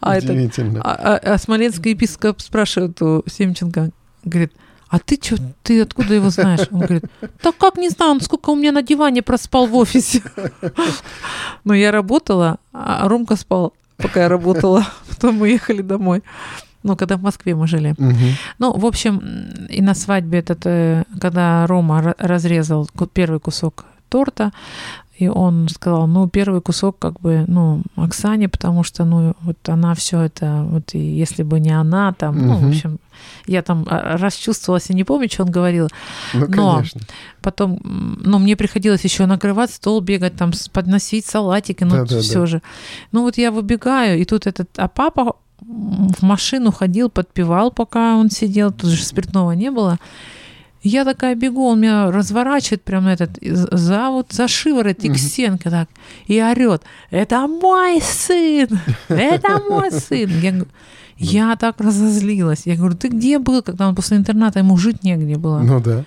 [0.00, 0.82] А Удивительно.
[0.88, 3.90] А, а, а смоленский епископ спрашивает у Семченко,
[4.24, 4.52] говорит,
[4.88, 6.66] а ты что, ты откуда его знаешь?
[6.70, 7.04] Он говорит,
[7.42, 10.22] так как не знаю, он сколько у меня на диване проспал в офисе.
[11.64, 14.86] Но я работала, а Ромка спал, пока я работала.
[15.08, 16.22] Потом мы ехали домой.
[16.82, 17.94] Ну, когда в Москве мы жили.
[17.98, 18.16] Угу.
[18.60, 19.18] Ну, в общем,
[19.68, 24.52] и на свадьбе этот, э, когда Рома разрезал первый кусок торта,
[25.18, 29.94] и он сказал, ну, первый кусок как бы, ну, Оксане, потому что, ну, вот она
[29.94, 32.46] все это, вот и если бы не она, там, угу.
[32.46, 32.98] ну, в общем,
[33.46, 35.88] я там а, расчувствовалась и не помню, что он говорил.
[36.34, 37.00] Ну, но конечно.
[37.42, 42.46] потом, ну, мне приходилось еще накрывать стол, бегать там, подносить салатики, ну, да, все да.
[42.46, 42.62] же.
[43.10, 48.30] Ну, вот я выбегаю, и тут этот, а папа в машину ходил, подпевал, пока он
[48.30, 49.98] сидел, тут же спиртного не было.
[50.82, 55.70] Я такая бегу, он меня разворачивает прям этот, за вот за шиворот и к стенке
[55.70, 55.88] так,
[56.26, 58.68] и орет, это мой сын,
[59.08, 60.30] это мой сын.
[60.40, 60.54] Я,
[61.18, 62.62] я так разозлилась.
[62.64, 65.58] Я говорю, ты где был, когда он после интерната, ему жить негде было?
[65.58, 66.04] Ну да.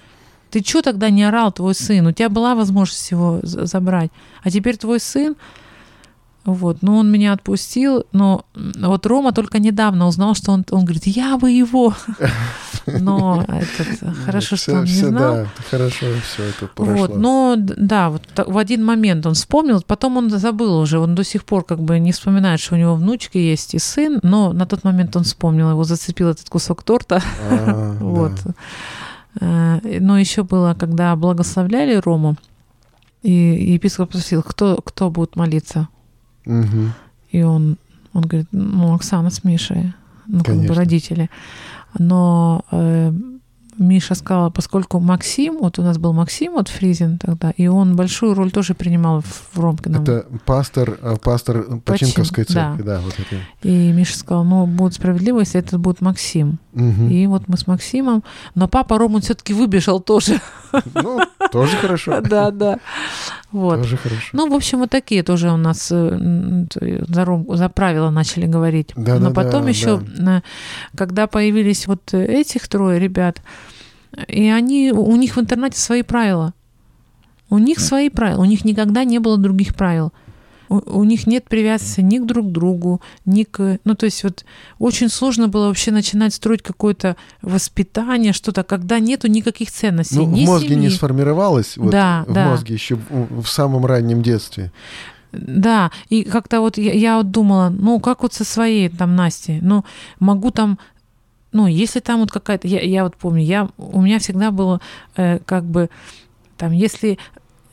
[0.52, 2.08] Ты что тогда не орал, твой сын?
[2.08, 4.12] У тебя была возможность его забрать.
[4.44, 5.36] А теперь твой сын,
[6.44, 11.06] вот, ну он меня отпустил, но вот Рома только недавно узнал, что он, он говорит,
[11.06, 11.94] я бы его.
[12.88, 15.36] Но этот, хорошо, что он не знал.
[15.36, 16.96] Да, хорошо, все это прошло.
[16.96, 21.24] Вот, но да, вот в один момент он вспомнил, потом он забыл уже, он до
[21.24, 24.66] сих пор как бы не вспоминает, что у него внучка есть и сын, но на
[24.66, 27.22] тот момент он вспомнил, его зацепил этот кусок торта.
[27.52, 28.34] А, вот.
[29.40, 32.36] Э, но еще было, когда благословляли Рому,
[33.22, 35.88] и епископ спросил, кто, кто будет молиться?
[36.46, 36.92] Угу.
[37.32, 37.78] И он,
[38.14, 39.94] он говорит, ну, Оксана с Мишей.
[40.28, 41.30] ну, как бы родители.
[41.98, 43.12] Но э,
[43.78, 48.34] Миша сказала, поскольку Максим, вот у нас был Максим, вот Фризин тогда, и он большую
[48.34, 50.04] роль тоже принимал в Ромкином.
[50.04, 52.98] Это пастор, э, пастор Починковской Почин, церкви, да.
[52.98, 53.36] да вот это.
[53.68, 56.60] И Миша сказал, ну, будет справедливо, если это будет Максим.
[56.74, 57.08] Угу.
[57.10, 58.24] И вот мы с Максимом,
[58.56, 60.40] но папа Роман все-таки выбежал тоже.
[60.94, 61.20] Ну,
[61.52, 62.22] тоже хорошо.
[62.32, 62.80] Да, да.
[63.52, 63.82] Вот.
[63.82, 64.30] Тоже хорошо.
[64.34, 66.66] Ну, в общем, вот такие тоже у нас э,
[67.08, 68.94] за, за правила начали говорить.
[68.96, 70.42] Да, Но да, потом да, еще, да.
[70.96, 73.42] когда появились вот этих трое ребят,
[74.28, 76.54] и они, у них в интернете свои правила.
[77.50, 78.42] У них свои правила.
[78.42, 80.14] У них никогда не было других правил.
[80.72, 83.80] У, у них нет привязанности ни к друг другу, ни к...
[83.84, 84.46] Ну, то есть вот
[84.80, 90.16] очень сложно было вообще начинать строить какое-то воспитание, что-то, когда нету никаких ценностей.
[90.16, 90.84] Ну, в мозге семьи.
[90.84, 92.50] не сформировалось, вот, да, в да.
[92.50, 94.72] мозге еще в, в самом раннем детстве.
[95.34, 99.60] Да, и как-то вот я, я вот думала, ну, как вот со своей там Настей,
[99.62, 99.84] ну,
[100.20, 100.80] могу там
[101.52, 104.80] ну, если там вот какая-то, я, я вот помню, я, у меня всегда было
[105.18, 105.90] э, как бы,
[106.56, 107.18] там, если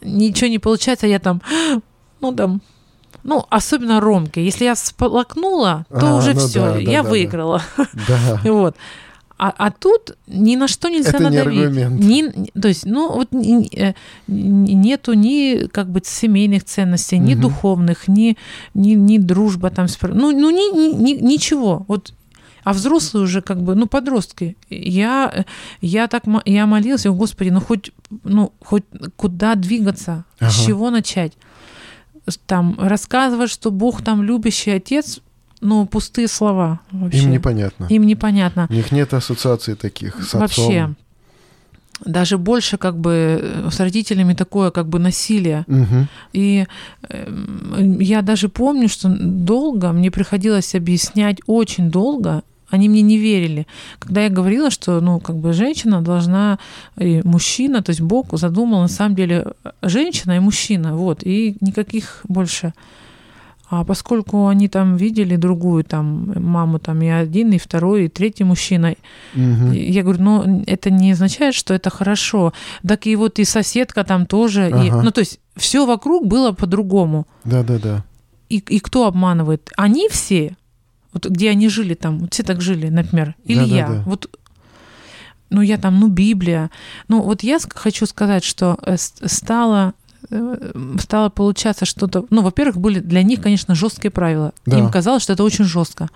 [0.02, 1.40] ничего не получается, я там,
[2.20, 2.60] ну, там,
[3.28, 7.62] ну, особенно Ромке, если я сполокнула, то а, уже ну все, да, я да, выиграла.
[7.76, 8.40] Да.
[8.44, 8.74] вот.
[9.36, 11.52] А, а тут ни на что нельзя Это надавить.
[11.52, 12.00] Не аргумент.
[12.00, 13.92] Ни, то есть, ну, вот э,
[14.26, 17.42] нету ни как бы семейных ценностей, ни угу.
[17.42, 18.38] духовных, ни,
[18.72, 19.86] ни, ни дружба там.
[20.02, 21.84] Ну, ну ни, ни, ничего.
[21.86, 22.14] Вот
[22.64, 24.56] а взрослые уже как бы, ну, подростки.
[24.70, 25.44] Я,
[25.80, 27.92] я так, я молилась, Господи, ну, хоть,
[28.24, 28.84] ну, хоть
[29.16, 30.50] куда двигаться, ага.
[30.50, 31.32] с чего начать?
[32.46, 35.20] Там, рассказывать, что Бог там любящий отец,
[35.60, 37.22] ну, пустые слова вообще.
[37.22, 37.86] Им непонятно.
[37.88, 38.66] Им непонятно.
[38.70, 40.40] У них нет ассоциаций таких с отцом.
[40.40, 40.94] Вообще.
[42.04, 45.64] Даже больше как бы э, с родителями такое как бы насилие.
[45.66, 46.06] Угу.
[46.32, 46.66] И
[47.08, 53.66] э, я даже помню, что долго мне приходилось объяснять, очень долго, они мне не верили.
[53.98, 56.58] Когда я говорила, что, ну, как бы женщина должна,
[56.98, 59.46] и мужчина, то есть Бог задумал на самом деле
[59.82, 62.72] женщина и мужчина, вот, и никаких больше.
[63.70, 68.44] А поскольку они там видели другую там маму, там и один, и второй, и третий
[68.44, 68.94] мужчина,
[69.34, 69.72] угу.
[69.72, 72.54] я говорю, ну это не означает, что это хорошо.
[72.86, 74.84] Так и вот и соседка там тоже, ага.
[74.84, 77.26] и, ну то есть все вокруг было по-другому.
[77.44, 78.04] Да, да, да.
[78.48, 79.70] И, и кто обманывает?
[79.76, 80.56] Они все
[81.12, 83.86] вот где они жили там, вот все так жили, например, или да.
[83.86, 84.02] Да, да.
[84.06, 84.30] Вот
[85.50, 86.70] ну, я там, ну, Библия.
[87.08, 89.94] Ну, вот я хочу сказать, что э, стало
[90.30, 92.26] э, стало получаться что-то...
[92.30, 94.52] Ну, во-первых, были для них, конечно, жесткие правила.
[94.66, 94.78] Да.
[94.78, 96.10] Им казалось, что это очень жестко.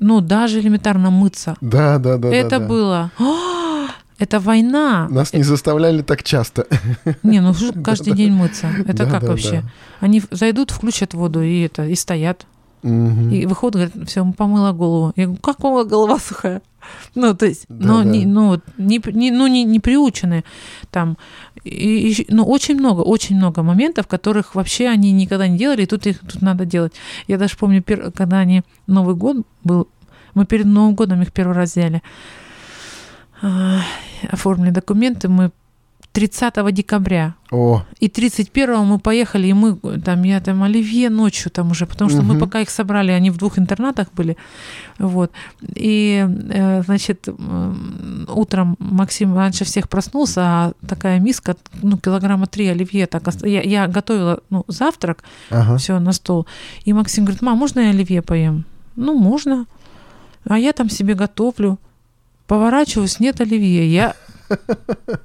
[0.00, 1.56] Ну, даже элементарно мыться.
[1.60, 2.28] Да, да, да.
[2.28, 3.12] Это да, было...
[4.18, 5.06] это война.
[5.10, 6.66] Нас не заставляли так часто.
[7.22, 7.54] Не, ну
[7.84, 8.68] каждый день мыться.
[8.86, 9.62] Это как вообще?
[10.00, 12.46] Они зайдут, включат воду и это и стоят.
[12.84, 13.30] Угу.
[13.30, 15.14] И выходит, говорит, все, помыла голову.
[15.16, 16.60] Я говорю, как помыла голова сухая?
[17.14, 18.10] Ну, то есть, да, но, да.
[18.10, 20.44] Не, ну, не, не, ну, не, не приучены
[20.90, 21.16] там.
[21.64, 25.86] И, и, ну, очень много, очень много моментов, которых вообще они никогда не делали, и
[25.86, 26.92] тут их тут надо делать.
[27.26, 27.82] Я даже помню,
[28.14, 29.88] когда они Новый год был,
[30.34, 32.02] мы перед Новым годом их первый раз взяли,
[34.30, 35.52] оформили документы, мы
[36.14, 37.34] 30 декабря.
[37.50, 37.82] О.
[37.98, 42.20] И 31 мы поехали, и мы там, я там оливье ночью там уже, потому что
[42.20, 42.32] угу.
[42.32, 44.36] мы пока их собрали, они в двух интернатах были.
[44.98, 45.32] Вот.
[45.74, 47.28] И, э, значит,
[48.28, 53.88] утром Максим раньше всех проснулся, а такая миска, ну, килограмма три оливье, так, я, я
[53.88, 55.76] готовила, ну, завтрак, ага.
[55.76, 56.46] все на стол.
[56.84, 58.64] И Максим говорит, мам, можно я оливье поем?
[58.94, 59.66] Ну, можно.
[60.48, 61.78] А я там себе готовлю.
[62.46, 63.92] Поворачиваюсь, нет оливье.
[63.92, 64.14] Я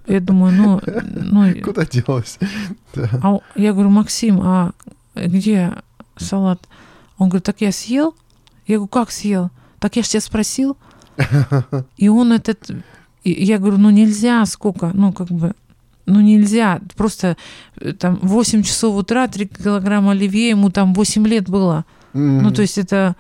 [0.08, 0.82] я думаю, ну...
[1.04, 2.40] ну Куда делась?
[3.22, 4.72] А я говорю, Максим, а
[5.16, 5.74] где
[6.18, 6.60] салат?
[7.18, 8.16] Он говорит, так я съел.
[8.66, 9.50] Я говорю, как съел?
[9.80, 10.78] Так я же тебя спросил.
[11.98, 12.72] И он этот...
[13.24, 14.92] Я говорю, ну нельзя, сколько?
[14.94, 15.54] Ну, как бы,
[16.06, 16.80] ну нельзя.
[16.96, 17.36] Просто
[17.80, 21.86] э, там 8 часов утра, 3 килограмма оливье, ему там 8 лет было.
[22.14, 22.42] Mm.
[22.42, 23.16] Ну, то есть это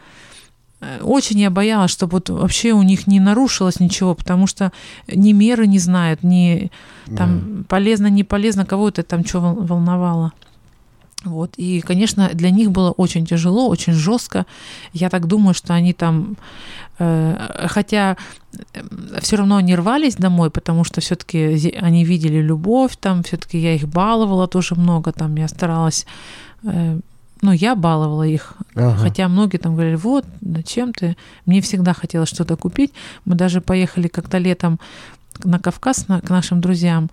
[1.02, 4.72] очень я боялась, чтобы вот вообще у них не нарушилось ничего, потому что
[5.08, 6.72] ни меры не знают, ни
[7.18, 7.63] там да.
[7.68, 10.32] полезно, не полезно, кого это там что волновало.
[11.26, 11.54] Вот.
[11.58, 14.46] И, конечно, для них было очень тяжело, очень жестко.
[14.94, 16.38] Я так думаю, что они там,
[16.98, 18.15] э, хотя
[18.54, 18.82] э,
[19.22, 23.88] все равно они рвались домой, потому что все-таки они видели любовь, там все-таки я их
[23.88, 26.06] баловала тоже много, там я старалась
[26.63, 27.00] э,
[27.41, 28.54] ну, я баловала их.
[28.75, 28.97] Ага.
[28.97, 31.15] Хотя многие там говорили, вот, зачем ты?
[31.45, 32.93] Мне всегда хотелось что-то купить.
[33.25, 34.80] Мы даже поехали как-то летом
[35.43, 37.10] на Кавказ на, к нашим друзьям,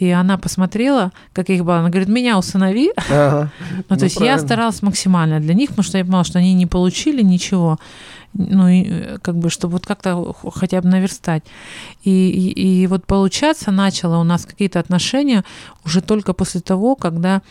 [0.00, 1.80] и она посмотрела, как я их баловала.
[1.80, 2.90] Она говорит, меня усынови.
[2.96, 3.50] Ага.
[3.76, 4.40] ну, то ну, есть правильно.
[4.40, 7.78] я старалась максимально для них, потому что я понимала, что они не получили ничего.
[8.32, 11.42] ну, и, как бы, чтобы вот как-то хотя бы наверстать.
[12.02, 15.44] И, и, и вот получаться начало у нас какие-то отношения
[15.84, 17.42] уже только после того, когда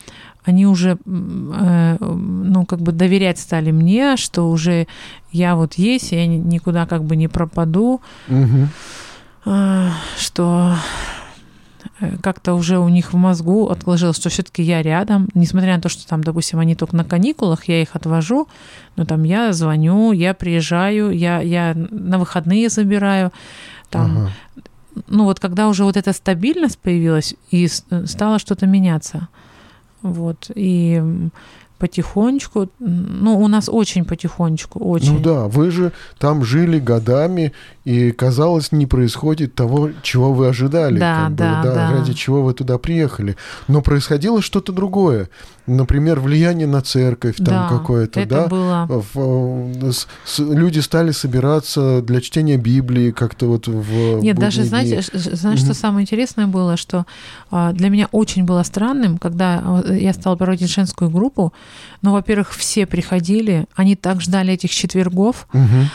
[0.44, 4.88] они уже, э, ну, как бы доверять стали мне, что уже
[5.32, 8.68] я вот есть, я никуда как бы не пропаду, угу.
[9.46, 10.76] э, что
[12.00, 15.90] Э, как-то уже у них в мозгу отложилось, что все-таки я рядом, несмотря на то,
[15.90, 18.48] что там, допустим, они только на каникулах, я их отвожу,
[18.96, 23.32] но там я звоню, я приезжаю, я, я на выходные забираю,
[23.90, 24.32] там, ага.
[25.08, 29.28] ну вот когда уже вот эта стабильность появилась и стало что-то меняться,
[30.02, 31.02] вот, и
[31.80, 35.14] потихонечку, ну, у нас очень потихонечку, очень.
[35.14, 37.54] Ну да, вы же там жили годами,
[37.90, 41.00] и, казалось, не происходит того, чего вы ожидали.
[41.00, 41.92] Да, как бы, да, да.
[41.92, 43.36] Ради чего вы туда приехали.
[43.68, 45.30] Но происходило что-то другое.
[45.66, 48.48] Например, влияние на церковь там да, какое-то, да?
[48.48, 48.86] Было.
[48.88, 55.02] В, с, с, люди стали собираться для чтения Библии как-то вот в Нет, даже, знаете,
[55.14, 55.64] знаешь, mm-hmm.
[55.64, 57.08] что самое интересное было, что
[57.50, 61.54] а, для меня очень было странным, когда а, я стала проводить женскую группу,
[62.04, 65.88] ну, во-первых, все приходили, они так ждали этих четвергов, угу.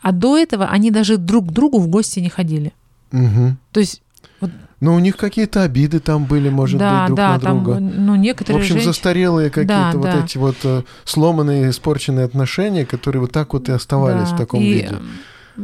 [0.00, 2.72] А до этого они даже друг к другу в гости не ходили.
[3.12, 3.56] Угу.
[3.72, 4.02] То есть
[4.40, 7.64] вот ну, у них какие-то обиды там были, может да, быть, друг да, на там,
[7.64, 7.80] друга.
[7.80, 8.92] Ну, некоторые В общем, женщины...
[8.92, 10.24] застарелые какие-то да, вот да.
[10.24, 14.60] эти вот э, сломанные, испорченные отношения, которые вот так вот и оставались да, в таком
[14.60, 14.96] и, виде.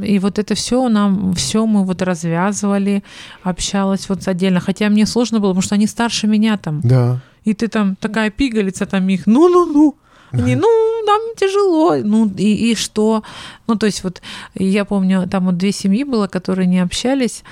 [0.03, 3.03] И вот это все нам, все мы вот развязывали,
[3.43, 4.61] общалась вот отдельно.
[4.61, 6.81] Хотя мне сложно было, потому что они старше меня там.
[6.83, 7.21] Да.
[7.45, 9.97] И ты там такая пигалица там их, ну-ну-ну.
[10.33, 11.97] Они, ну, нам тяжело.
[11.97, 13.23] Ну, и, и что?
[13.67, 14.21] Ну, то есть вот
[14.55, 17.43] я помню, там вот две семьи было, которые не общались.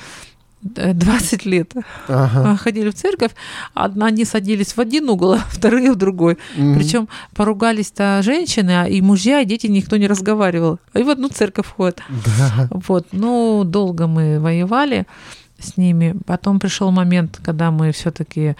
[0.65, 1.75] 20 лет
[2.09, 2.57] ага.
[2.57, 3.33] ходили в церковь,
[3.75, 6.39] одна они садились в один угол, а вторые в другой.
[6.57, 6.75] Mm-hmm.
[6.75, 10.79] Причем поругались-то женщины, а и мужья, и дети никто не разговаривал.
[10.95, 12.03] И в одну церковь ходят.
[12.09, 12.69] Да.
[12.71, 13.09] Вот.
[13.13, 15.07] Ну, долго мы воевали
[15.59, 16.17] с ними.
[16.27, 18.57] Потом пришел момент, когда мы все-таки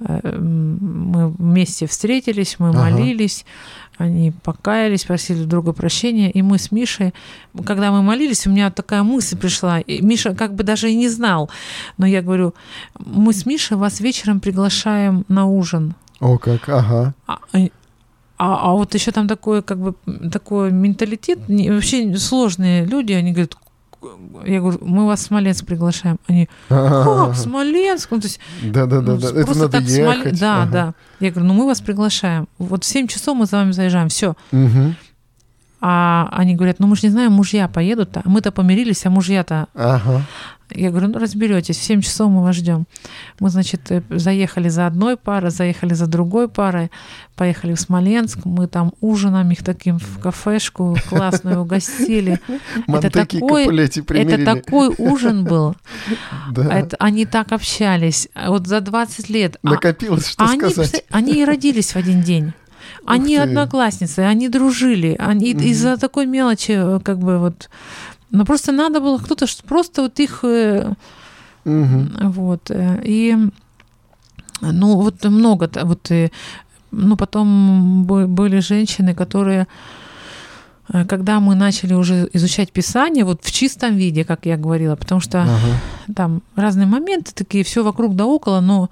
[0.00, 2.90] э, мы вместе встретились, мы ага.
[2.90, 3.46] молились.
[3.98, 7.14] Они покаялись, просили друга прощения, и мы с Мишей,
[7.64, 11.08] когда мы молились, у меня такая мысль пришла, и Миша как бы даже и не
[11.08, 11.50] знал,
[11.96, 12.54] но я говорю,
[12.98, 15.94] мы с Мишей вас вечером приглашаем на ужин.
[16.20, 17.14] О, как, ага.
[17.26, 17.38] А,
[18.38, 19.94] а, а вот еще там такой, как бы,
[20.30, 23.56] такой менталитет, вообще сложные люди, они говорят,
[24.44, 26.18] я говорю, мы вас в Смоленск приглашаем.
[26.26, 28.10] Они, как, Смоленск?
[28.10, 29.28] Ну, то есть, да, да, да, да.
[29.28, 30.20] Это надо так ехать.
[30.20, 30.32] Смоле...
[30.32, 30.72] Да, ага.
[30.72, 30.94] да.
[31.20, 32.48] Я говорю, ну мы вас приглашаем.
[32.58, 34.34] Вот в 7 часов мы за вами заезжаем, все.
[34.52, 34.94] Угу.
[35.88, 39.68] А они говорят, ну мы же не знаем, мужья поедут, а мы-то помирились, а мужья-то...
[39.72, 40.22] Ага.
[40.70, 42.86] Я говорю, ну разберетесь, в 7 часов мы вас ждем.
[43.38, 46.90] Мы, значит, э, заехали за одной парой, заехали за другой парой,
[47.36, 52.40] поехали в Смоленск, мы там ужином их таким в кафешку классную угостили.
[52.88, 55.76] Это такой, это такой ужин был.
[56.50, 56.78] Да.
[56.80, 58.28] Это, они так общались.
[58.34, 59.58] Вот за 20 лет.
[59.62, 61.04] А Накопилось, что они, сказать.
[61.10, 62.54] Они и родились в один день.
[63.04, 65.16] Они одноклассницы, они дружили.
[65.18, 65.62] Они угу.
[65.62, 67.68] из-за такой мелочи, э, как бы вот
[68.30, 70.44] но просто надо было кто-то просто вот их...
[70.44, 70.96] Угу.
[71.64, 72.70] Вот.
[72.70, 73.36] Э, и
[74.60, 76.30] ну вот много, вот, и,
[76.90, 79.66] ну потом были женщины, которые
[81.08, 85.42] когда мы начали уже изучать Писание, вот в чистом виде, как я говорила, потому что
[85.42, 86.14] ага.
[86.14, 88.88] там разные моменты такие, все вокруг да около, но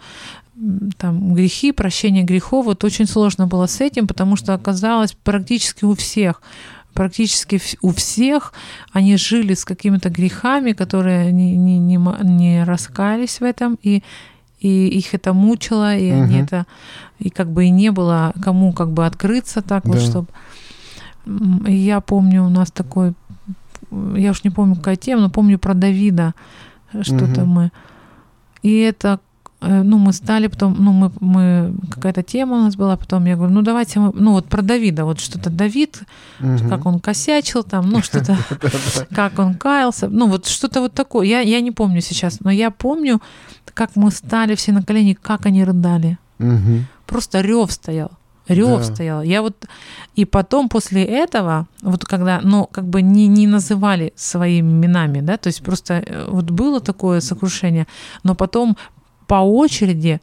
[0.99, 5.95] там грехи, прощение грехов, вот очень сложно было с этим, потому что оказалось практически у
[5.95, 6.43] всех
[6.93, 8.53] практически у всех
[8.93, 14.05] они жили с какими-то грехами, которые не, не, не, не раскались в этом, и,
[14.61, 16.23] и их это мучило, и угу.
[16.23, 16.67] они это,
[17.19, 19.91] и как бы и не было кому как бы открыться так да.
[19.91, 20.29] вот, чтобы...
[21.67, 23.15] Я помню, у нас такой,
[23.91, 26.35] я уж не помню, какая тема, но помню про Давида,
[27.03, 27.51] что-то угу.
[27.51, 27.73] мы...
[28.63, 29.19] И это Э,
[29.69, 33.53] ну, мы стали потом, ну, мы, мы какая-то тема у нас была, потом я говорю,
[33.53, 36.03] ну, давайте мы, ну, вот про Давида, вот что-то Давид,
[36.41, 36.69] угу.
[36.69, 38.37] как он косячил там, ну, что-то,
[39.15, 42.71] как он каялся, ну, вот что-то вот такое, я, я не помню сейчас, но я
[42.71, 43.21] помню,
[43.75, 46.19] как мы стали все на колени, как они рыдали.
[47.07, 48.11] Просто рев стоял.
[48.49, 48.95] Рев да.
[48.95, 49.23] стоял.
[49.23, 49.67] Я вот
[50.17, 55.37] и потом после этого, вот когда, ну, как бы не, не называли своими именами, да,
[55.37, 57.87] то есть просто э, вот было такое сокрушение,
[58.23, 58.77] но потом
[59.27, 60.21] по очереди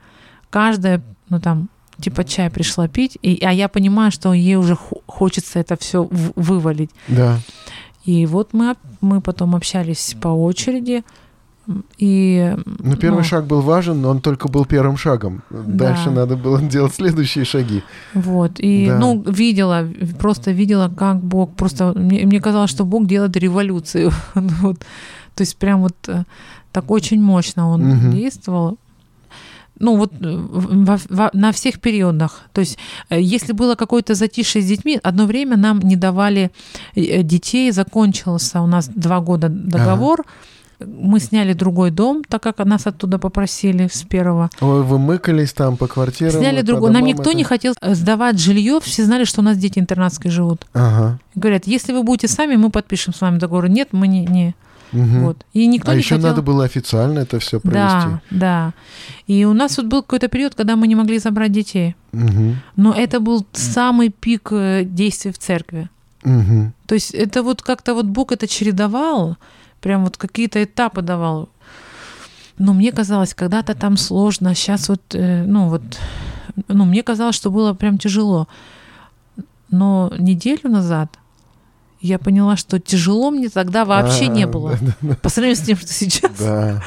[0.49, 4.77] каждая, ну там, типа чай пришла пить, и, а я понимаю, что ей уже
[5.07, 6.91] хочется это все вывалить.
[7.07, 7.39] Да.
[8.05, 11.03] И вот мы, мы потом общались по очереди,
[11.99, 15.43] И, ну, первый ну, шаг был важен, но он только был первым шагом.
[15.51, 16.11] Дальше да.
[16.11, 17.83] надо было делать следующие шаги.
[18.13, 18.59] Вот.
[18.59, 18.97] И, да.
[18.99, 19.87] ну, видела,
[20.19, 21.93] просто видела, как Бог просто...
[21.95, 24.11] Мне, мне казалось, что Бог делает революцию.
[24.35, 24.79] вот.
[25.35, 26.23] То есть прям вот э,
[26.71, 28.11] так очень мощно он угу.
[28.11, 28.77] действовал
[29.81, 32.41] ну вот э, во, во, на всех периодах.
[32.53, 32.77] То есть
[33.09, 36.51] э, если было какое-то затишье с детьми, одно время нам не давали
[36.95, 40.21] детей, закончился у нас два года договор.
[40.21, 40.29] Ага
[40.85, 44.49] мы сняли другой дом, так как нас оттуда попросили с первого.
[44.59, 46.41] Ой, вы мыкались там по квартирам?
[46.41, 46.91] Сняли другой.
[46.91, 47.37] Нам никто это...
[47.37, 50.65] не хотел сдавать жилье, все знали, что у нас дети интернатские живут.
[50.73, 51.19] Ага.
[51.35, 53.69] Говорят, если вы будете сами, мы подпишем с вами договор.
[53.69, 54.25] Нет, мы не...
[54.25, 54.55] не.
[54.93, 55.19] Угу.
[55.25, 55.45] Вот.
[55.53, 56.29] И никто а не еще хотел...
[56.29, 57.77] надо было официально это все провести.
[57.79, 58.73] Да, да.
[59.27, 61.95] И у нас вот был какой-то период, когда мы не могли забрать детей.
[62.13, 62.55] Угу.
[62.75, 65.89] Но это был самый пик э, действий в церкви.
[66.23, 66.71] Угу.
[66.85, 69.37] То есть это вот как-то вот Бог это чередовал
[69.81, 71.49] прям вот какие-то этапы давал.
[72.57, 75.81] Но мне казалось, когда-то там сложно, сейчас вот, э, ну вот,
[76.67, 78.47] ну мне казалось, что было прям тяжело.
[79.69, 81.17] Но неделю назад
[82.01, 84.77] я поняла, что тяжело мне тогда вообще не было.
[85.21, 86.31] По сравнению с тем, что сейчас.
[86.39, 86.81] Да.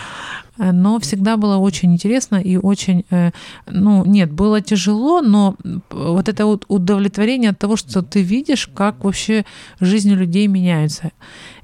[0.56, 3.32] Но всегда было очень интересно и очень, э,
[3.66, 5.56] ну, нет, было тяжело, но
[5.90, 9.44] вот это вот удовлетворение от того, что ты видишь, как вообще
[9.80, 11.10] жизнь людей меняется.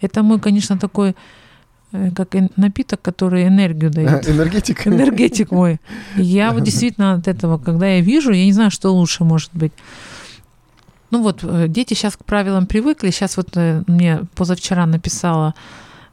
[0.01, 1.15] Это мой, конечно, такой
[1.93, 4.27] э, как напиток, который энергию дает.
[4.27, 4.85] А, энергетик.
[4.89, 5.79] Энергетик мой.
[6.17, 9.73] Я вот действительно от этого, когда я вижу, я не знаю, что лучше может быть.
[11.11, 13.11] Ну вот, э, дети сейчас к правилам привыкли.
[13.11, 13.57] Сейчас вот
[13.87, 15.55] мне позавчера написала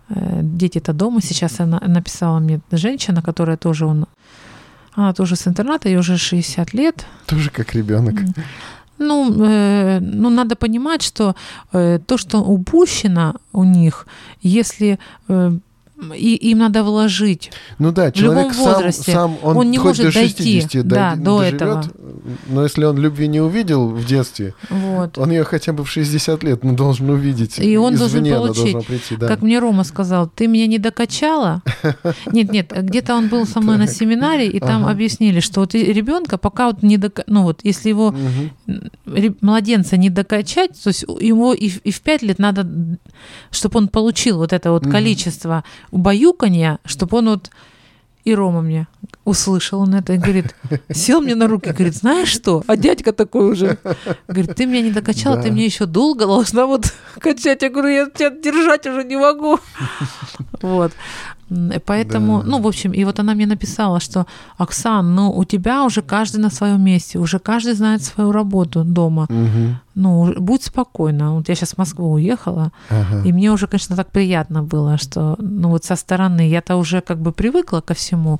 [0.09, 1.21] Э, дети-то дома.
[1.21, 4.05] Сейчас она написала мне женщина, которая тоже он,
[4.93, 7.05] она тоже с интерната, ей уже 60 лет.
[7.25, 8.15] Тоже как ребенок.
[8.99, 11.35] Ну, э, ну, надо понимать, что
[11.73, 14.07] э, то, что упущено у них,
[14.41, 15.51] если э,
[16.15, 17.51] и им надо вложить.
[17.79, 20.81] Ну да, человек в любом возрасте, сам, сам он, он не может до 60 дойти,
[20.83, 21.83] да, до доживет, этого.
[22.47, 25.17] Но если он любви не увидел в детстве, вот.
[25.17, 27.57] он ее хотя бы в 60 лет ну, должен увидеть.
[27.59, 28.87] И он Извне должен получить.
[28.87, 29.27] Прийти, да.
[29.27, 31.63] Как мне Рома сказал, ты меня не докачала.
[32.31, 36.37] Нет, нет, где-то он был со мной на семинаре, и там объяснили, что вот ребенка
[36.37, 37.21] пока вот не док...
[37.27, 38.13] ну вот если его
[39.41, 42.67] младенца не докачать, то есть ему и в 5 лет надо,
[43.51, 47.51] чтобы он получил вот это вот количество убаюканья, чтобы он вот
[48.23, 48.87] и Рома мне
[49.23, 50.53] услышал он это и говорит,
[50.91, 52.63] сел мне на руки, говорит, знаешь что?
[52.67, 53.77] А дядька такой уже.
[54.27, 55.43] Говорит, ты меня не докачала, да.
[55.43, 57.61] ты мне еще долго должна вот качать.
[57.61, 59.59] Я говорю, я тебя держать уже не могу.
[60.61, 60.91] Вот.
[61.85, 62.49] Поэтому, да.
[62.49, 64.25] ну, в общем, и вот она мне написала, что,
[64.57, 69.27] Оксан, ну, у тебя уже каждый на своем месте, уже каждый знает свою работу дома.
[69.29, 69.75] Угу.
[69.95, 71.33] Ну, будь спокойна.
[71.33, 73.23] Вот я сейчас в Москву уехала, ага.
[73.25, 77.19] и мне уже, конечно, так приятно было, что, ну, вот со стороны я-то уже как
[77.19, 78.39] бы привыкла ко всему.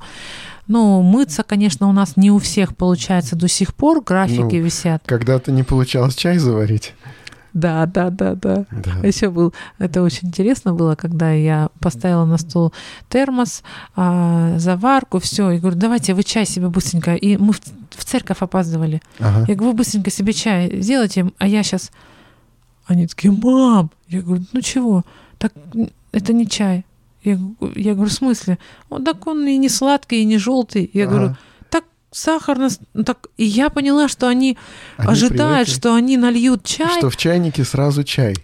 [0.66, 5.02] Ну, мыться, конечно, у нас не у всех получается до сих пор, графики ну, висят.
[5.06, 6.94] Когда-то не получалось чай заварить.
[7.52, 8.66] Да, да, да, да.
[8.70, 9.06] да.
[9.06, 12.72] Еще был, это очень интересно было, когда я поставила на стол
[13.08, 13.62] термос,
[13.96, 17.14] а, заварку, все, и говорю, давайте вы чай себе быстренько.
[17.14, 19.00] И мы в, в церковь опаздывали.
[19.18, 19.44] Ага.
[19.48, 21.90] Я говорю, вы быстренько себе чай сделайте, а я сейчас...
[22.86, 23.90] Они такие, мам!
[24.08, 25.04] Я говорю, ну чего?
[25.38, 25.52] Так
[26.12, 26.84] это не чай.
[27.22, 27.38] Я,
[27.74, 28.58] я говорю, в смысле?
[28.88, 30.90] Он так он и не сладкий, и не желтый.
[30.94, 31.12] Я ага.
[31.12, 31.36] говорю,
[32.10, 32.58] сахар,
[32.94, 34.56] ну, так, и я поняла, что они,
[34.96, 36.98] они ожидают, привыкли, что они нальют чай.
[36.98, 38.36] Что в чайнике сразу чай.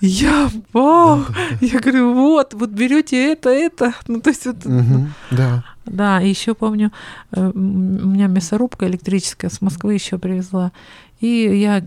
[0.00, 1.66] Я, вау, да, да.
[1.66, 5.64] я говорю, вот, вот берете это, это, ну то есть вот, угу, да.
[5.86, 6.92] Да, и еще помню,
[7.32, 10.72] э, у меня мясорубка электрическая с Москвы еще привезла,
[11.20, 11.82] и я,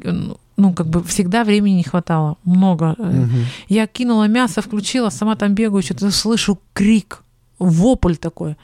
[0.55, 2.95] ну как бы всегда времени не хватало, много.
[2.97, 3.29] Угу.
[3.69, 7.23] Я кинула мясо, включила, сама там бегаю, что-то слышу крик,
[7.59, 8.55] вопль такой.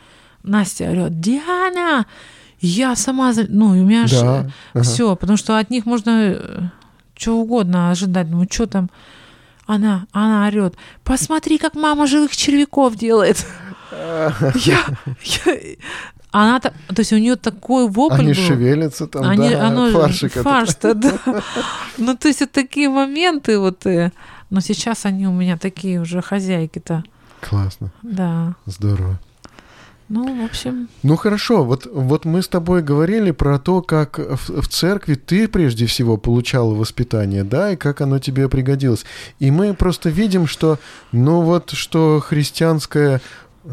[0.43, 2.05] Настя орет, Диана,
[2.65, 4.49] я сама, ну, у меня да.
[4.73, 4.83] ага.
[4.83, 6.59] все, потому что от них можно э,
[7.13, 8.27] что угодно ожидать.
[8.29, 8.89] Ну, что там?
[9.65, 10.75] Она, она орет.
[11.03, 13.45] Посмотри, как мама живых червяков делает.
[14.55, 14.79] Я,
[15.45, 15.55] я,
[16.31, 18.41] она, то есть у нее такой вопль Они был.
[18.41, 20.33] шевелятся там, Они, да, оно, фаршик.
[20.33, 21.19] Фарш-то, да.
[21.99, 23.85] Ну, то есть это такие моменты вот.
[23.85, 24.11] Э,
[24.49, 27.03] но сейчас они у меня такие уже хозяйки-то.
[27.41, 27.91] Классно.
[28.01, 28.55] Да.
[28.65, 29.19] Здорово.
[30.13, 30.89] Ну, в общем...
[31.01, 31.63] Ну, хорошо.
[31.63, 36.17] Вот, вот мы с тобой говорили про то, как в, в церкви ты прежде всего
[36.17, 39.05] получал воспитание, да, и как оно тебе пригодилось.
[39.39, 40.77] И мы просто видим, что,
[41.11, 43.21] ну вот, что христианское,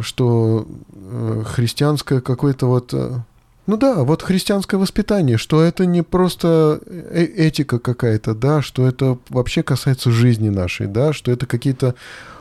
[0.00, 2.94] что э, христианское какое-то вот...
[2.94, 3.18] Э,
[3.66, 9.18] ну да, вот христианское воспитание, что это не просто э этика какая-то, да, что это
[9.28, 11.96] вообще касается жизни нашей, да, что это какие-то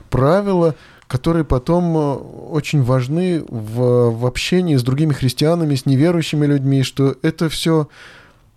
[0.10, 0.76] правила,
[1.10, 2.14] которые потом э,
[2.52, 7.90] очень важны в, в общении с другими христианами, с неверующими людьми, что это все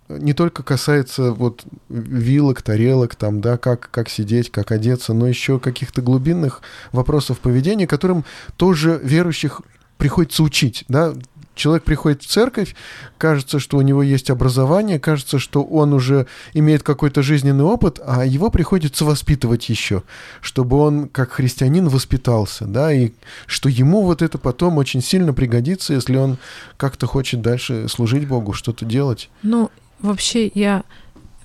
[0.07, 5.59] не только касается вот вилок, тарелок, там, да, как, как сидеть, как одеться, но еще
[5.59, 8.23] каких-то глубинных вопросов поведения, которым
[8.55, 9.61] тоже верующих
[9.97, 11.15] приходится учить, да,
[11.55, 12.75] Человек приходит в церковь,
[13.17, 18.25] кажется, что у него есть образование, кажется, что он уже имеет какой-то жизненный опыт, а
[18.25, 20.03] его приходится воспитывать еще,
[20.41, 23.11] чтобы он как христианин воспитался, да, и
[23.45, 26.37] что ему вот это потом очень сильно пригодится, если он
[26.77, 29.29] как-то хочет дальше служить Богу, что-то делать.
[29.43, 30.83] Ну, вообще я,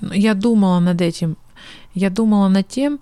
[0.01, 1.37] я думала над этим.
[1.95, 3.01] Я думала над тем,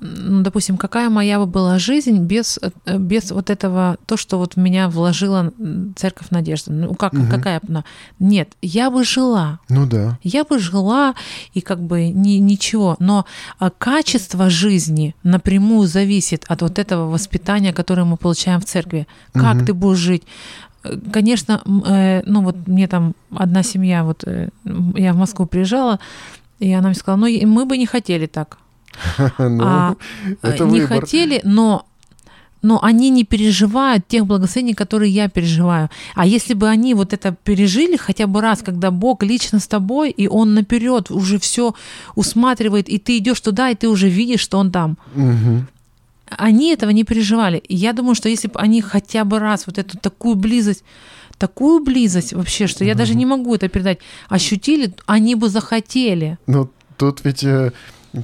[0.00, 4.54] ну, допустим, какая моя бы была жизнь без, э, без вот этого, то, что вот
[4.54, 5.52] в меня вложила
[5.96, 6.72] церковь надежды.
[6.72, 7.24] Ну, как, угу.
[7.30, 7.84] какая она?
[8.18, 9.60] Нет, я бы жила.
[9.68, 10.18] Ну да.
[10.22, 11.14] Я бы жила,
[11.54, 12.96] и как бы ни, ничего.
[12.98, 13.26] Но
[13.58, 19.06] а, качество жизни напрямую зависит от вот этого воспитания, которое мы получаем в церкви.
[19.32, 19.66] Как угу.
[19.66, 20.22] ты будешь жить?
[21.12, 24.48] Конечно, э, ну вот мне там одна семья, вот э,
[24.94, 25.98] я в Москву приезжала,
[26.58, 28.58] и она мне сказала, ну мы бы не хотели так.
[29.38, 29.96] ну, а,
[30.42, 31.00] это не выбор.
[31.00, 31.86] хотели, но
[32.62, 35.88] но они не переживают тех благословений, которые я переживаю.
[36.16, 40.10] А если бы они вот это пережили хотя бы раз, когда Бог лично с тобой,
[40.10, 41.74] и Он наперед уже все
[42.16, 44.98] усматривает, и ты идешь туда, и ты уже видишь, что Он там.
[45.14, 45.64] Угу.
[46.38, 47.58] Они этого не переживали.
[47.58, 50.82] И я думаю, что если бы они хотя бы раз вот эту такую близость
[51.38, 56.38] такую близость вообще, что я даже не могу это передать, ощутили, они бы захотели.
[56.46, 57.72] Ну, тут ведь э,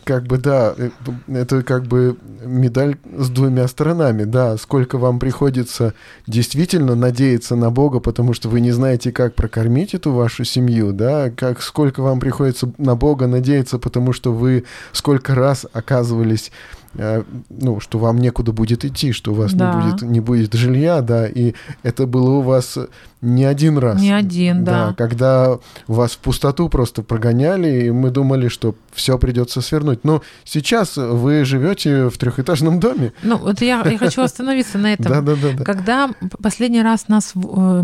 [0.05, 0.91] как бы, да, э,
[1.29, 5.95] это как бы медаль с двумя сторонами, да, сколько вам приходится
[6.27, 11.31] действительно надеяться на Бога, потому что вы не знаете, как прокормить эту вашу семью, да,
[11.31, 16.51] как сколько вам приходится на Бога надеяться, потому что вы сколько раз оказывались
[16.95, 19.73] ну, что вам некуда будет идти, что у вас да.
[19.73, 22.79] не, будет, не будет жилья, да, и это было у вас
[23.23, 24.01] не один раз.
[24.01, 24.89] Не один, да.
[24.89, 24.95] да.
[24.95, 30.05] Когда вас в пустоту просто прогоняли, и мы думали, что все придется свернуть.
[30.05, 33.13] Но сейчас вы живете в трехэтажном доме.
[33.23, 35.07] Ну, вот я, я хочу остановиться на этом.
[35.07, 35.65] Да, да, да.
[35.65, 36.11] Когда
[36.43, 37.83] последний раз нас, э,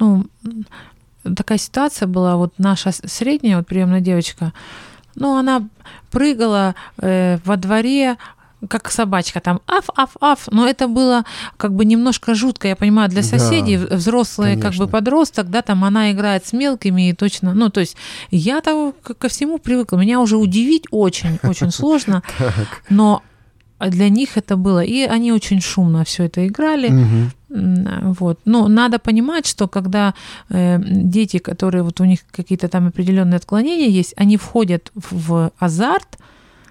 [0.00, 0.26] ну,
[1.36, 4.52] такая ситуация была, вот наша средняя, вот приемная девочка,
[5.14, 5.68] ну, она
[6.10, 8.16] прыгала э, во дворе,
[8.68, 10.48] как собачка там аф, аф, аф.
[10.50, 11.24] Но это было
[11.56, 14.70] как бы немножко жутко, я понимаю, для соседей, да, взрослые конечно.
[14.70, 17.96] как бы подросток, да, там она играет с мелкими и точно, ну, то есть
[18.30, 19.96] я там ко всему привыкла.
[19.96, 22.22] Меня уже удивить очень, очень сложно,
[22.88, 23.22] но
[23.80, 26.92] для них это было, и они очень шумно все это играли.
[27.48, 28.40] Вот.
[28.44, 30.14] Но надо понимать, что когда
[30.48, 35.52] э, дети, которые вот у них какие-то там определенные отклонения есть, они входят в, в
[35.58, 36.18] азарт,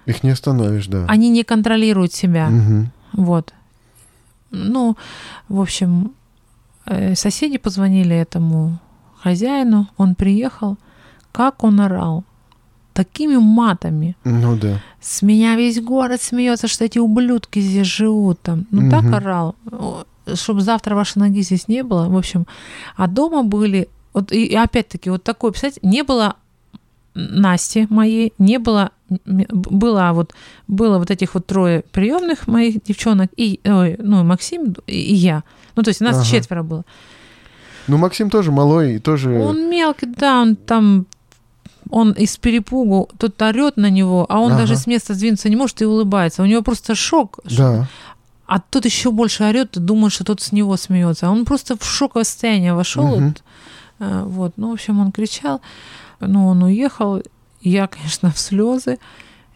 [0.06, 1.04] их не остановишь, да.
[1.08, 2.48] Они не контролируют себя.
[2.48, 3.24] Угу.
[3.24, 3.52] Вот.
[4.50, 4.96] Ну,
[5.48, 6.12] в общем,
[6.86, 8.78] э, соседи позвонили этому
[9.20, 10.76] хозяину, он приехал,
[11.32, 12.24] как он орал,
[12.92, 14.16] такими матами.
[14.24, 14.80] Ну да.
[15.00, 18.66] С меня весь город смеется, что эти ублюдки здесь живут там.
[18.70, 18.90] Ну угу.
[18.90, 19.56] так орал,
[20.34, 22.08] чтобы завтра вашей ноги здесь не было.
[22.08, 22.46] В общем,
[22.96, 26.36] а дома были вот и опять-таки вот такой, представляете, не было
[27.14, 28.90] Насти моей, не было
[29.24, 30.34] было вот
[30.68, 35.42] было вот этих вот трое приемных моих девчонок и ой, ну Максим и, я.
[35.76, 36.26] Ну то есть нас ага.
[36.26, 36.84] четверо было.
[37.86, 39.38] Ну Максим тоже малой и тоже.
[39.38, 41.06] Он мелкий, да, он там
[41.90, 44.62] он из перепугу тут орет на него, а он ага.
[44.62, 46.42] даже с места сдвинуться не может и улыбается.
[46.42, 47.40] У него просто шок.
[47.44, 47.88] Да.
[48.46, 51.28] А тут еще больше орет, ты думаешь, что тот с него смеется.
[51.28, 53.14] А он просто в шоковое состояние вошел.
[53.14, 53.34] Угу.
[54.00, 54.52] Э, вот.
[54.56, 55.60] Ну, в общем, он кричал.
[56.20, 57.22] Ну, он уехал.
[57.64, 58.98] Я, конечно, в слезы.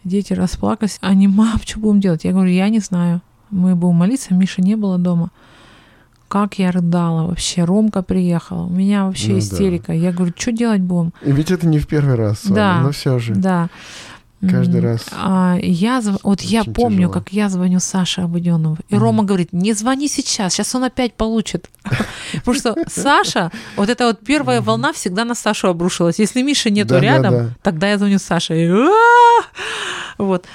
[0.03, 0.97] Дети расплакались.
[1.01, 2.23] Они, мам, что будем делать?
[2.23, 3.21] Я говорю, я не знаю.
[3.51, 5.29] Мы будем молиться, Миши не было дома.
[6.27, 7.63] Как я рыдала вообще.
[7.63, 8.65] Ромка приехала.
[8.65, 9.87] У меня вообще ну, истерика.
[9.87, 9.93] Да.
[9.93, 11.13] Я говорю, что делать будем?
[11.23, 12.45] И ведь это не в первый раз.
[12.45, 12.81] Да.
[12.81, 13.33] Но все же.
[13.33, 13.69] Да.
[14.41, 15.05] Каждый раз.
[15.11, 17.13] А, я, вот я помню, тяжело.
[17.13, 21.13] как я звоню Саше Абуденову, и mm Рома говорит, не звони сейчас, сейчас он опять
[21.13, 21.69] получит.
[22.33, 26.19] Потому что Саша, вот эта вот первая волна всегда на Сашу обрушилась.
[26.19, 28.89] Если Миши нету рядом, тогда я звоню Саше.
[30.17, 30.45] Вот.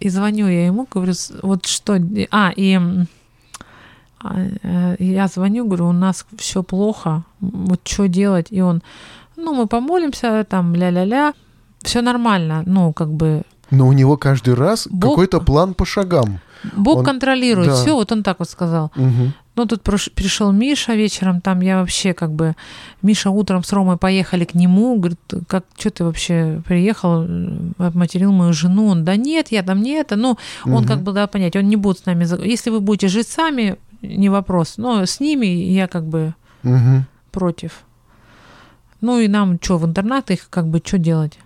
[0.00, 1.98] И звоню я ему, говорю, вот что...
[2.30, 2.78] А, и
[4.20, 8.46] а, э, я звоню, говорю, у нас все плохо, вот что делать?
[8.50, 8.82] И он,
[9.36, 11.34] ну, мы помолимся, там, ля-ля-ля
[11.84, 13.42] все нормально, ну, как бы...
[13.70, 15.12] Но у него каждый раз Бог...
[15.12, 16.40] какой-то план по шагам.
[16.76, 17.04] Бог он...
[17.04, 17.74] контролирует да.
[17.74, 18.92] все, вот он так вот сказал.
[18.96, 19.32] Угу.
[19.56, 22.56] Ну, тут пришел Миша вечером, там я вообще как бы...
[23.02, 27.26] Миша утром с Ромой поехали к нему, говорит, как, что ты вообще приехал,
[27.78, 28.88] обматерил мою жену?
[28.88, 30.16] Он, да нет, я там не это.
[30.16, 30.86] Ну, он угу.
[30.86, 32.26] как бы дал понять, он не будет с нами...
[32.44, 34.74] Если вы будете жить сами, не вопрос.
[34.76, 37.04] Но с ними я как бы угу.
[37.30, 37.84] против.
[39.00, 41.38] Ну и нам что, в интернат их как бы что делать?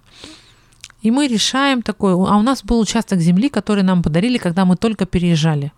[1.02, 2.14] И мы решаем такое.
[2.14, 5.72] А у нас был участок земли, который нам подарили, когда мы только переезжали.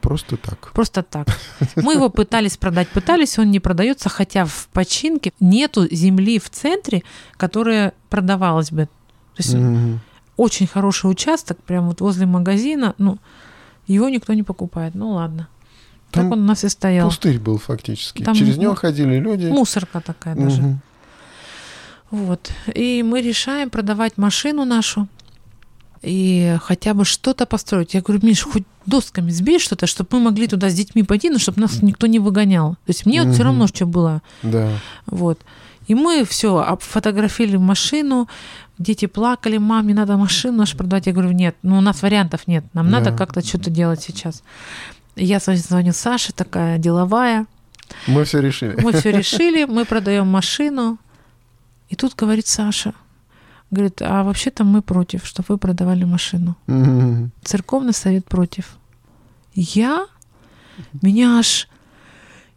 [0.00, 0.70] Просто так.
[0.72, 1.26] Просто так.
[1.76, 7.02] Мы его пытались продать, пытались, он не продается, хотя в починке нету земли в центре,
[7.36, 8.84] которая продавалась бы.
[9.34, 9.98] То есть mm-hmm.
[10.36, 13.18] очень хороший участок, прямо вот возле магазина, ну,
[13.86, 14.94] его никто не покупает.
[14.94, 15.48] Ну ладно.
[16.10, 17.08] Там так он у нас и стоял.
[17.08, 18.22] Пустырь был фактически.
[18.22, 19.46] Там Через него ходили люди.
[19.46, 20.78] Мусорка такая даже.
[22.10, 22.24] Угу.
[22.24, 22.50] Вот.
[22.74, 25.08] И мы решаем продавать машину нашу
[26.02, 27.94] и хотя бы что-то построить.
[27.94, 31.38] Я говорю, Миш, хоть досками сбей что-то, чтобы мы могли туда с детьми пойти, но
[31.38, 32.74] чтобы нас никто не выгонял.
[32.74, 34.22] То есть мне вот все равно, что было.
[34.42, 34.70] Да.
[35.06, 35.40] Вот.
[35.88, 38.28] И мы все фотографировали машину,
[38.78, 41.06] дети плакали, мам, не надо машину нашу продавать.
[41.06, 42.98] Я говорю, нет, ну у нас вариантов нет, нам да.
[43.00, 44.42] надо как-то что-то делать сейчас.
[45.16, 47.46] Я звоню Саше, такая деловая.
[48.06, 48.78] Мы все решили.
[48.80, 50.98] Мы все решили, мы продаем машину.
[51.88, 52.94] И тут говорит Саша,
[53.70, 56.56] говорит, а вообще-то мы против, чтобы вы продавали машину.
[56.66, 57.28] Mm-hmm.
[57.42, 58.76] Церковный совет против.
[59.54, 60.06] Я?
[61.02, 61.68] Меня аж...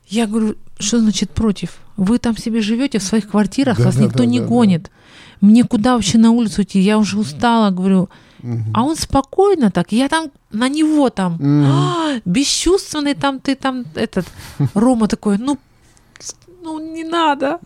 [0.08, 1.78] Я говорю, что значит против?
[1.98, 4.84] Вы там себе живете в своих квартирах, да, вас да, никто да, не да, гонит.
[4.84, 4.90] Да.
[5.48, 6.80] Мне куда вообще на улицу идти?
[6.80, 8.10] Я уже устала, говорю.
[8.42, 8.64] Угу.
[8.74, 11.44] А он спокойно так, я там на него там, угу.
[11.44, 14.26] а, бесчувственный там ты там этот
[14.74, 15.58] Рома такой, ну
[16.62, 17.60] ну не надо,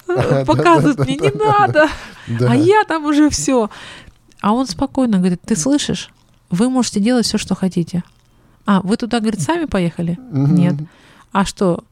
[0.46, 1.88] показывают мне, не надо.
[2.40, 3.70] А я там уже все.
[4.42, 6.10] А он спокойно говорит, ты слышишь,
[6.50, 8.04] вы можете делать все, что хотите.
[8.66, 10.18] А, вы туда, говорит, сами поехали?
[10.32, 10.76] Нет.
[11.32, 11.84] А что?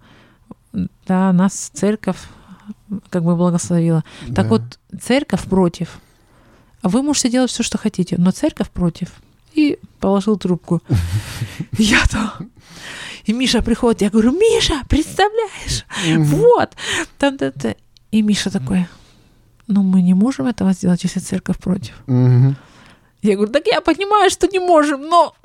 [1.07, 2.19] Да, нас церковь
[3.09, 4.03] как бы благословила.
[4.35, 4.61] Так вот,
[5.01, 5.99] церковь против.
[6.81, 9.11] А вы можете делать все, что хотите, но церковь против.
[9.53, 10.81] И положил трубку.
[11.77, 12.51] Я там
[13.25, 15.85] и Миша приходит, я говорю, Миша, представляешь,
[16.27, 16.69] вот.
[17.17, 17.73] Там, там, там.
[18.11, 18.87] И Миша такой,
[19.67, 21.93] ну мы не можем этого сделать, если церковь против.
[23.21, 25.35] Я говорю, так я понимаю, что не можем, но...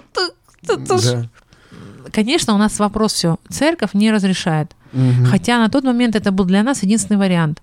[2.13, 3.37] Конечно, у нас вопрос все.
[3.51, 4.75] Церковь не разрешает.
[4.93, 5.27] Угу.
[5.31, 7.61] Хотя на тот момент это был для нас единственный вариант.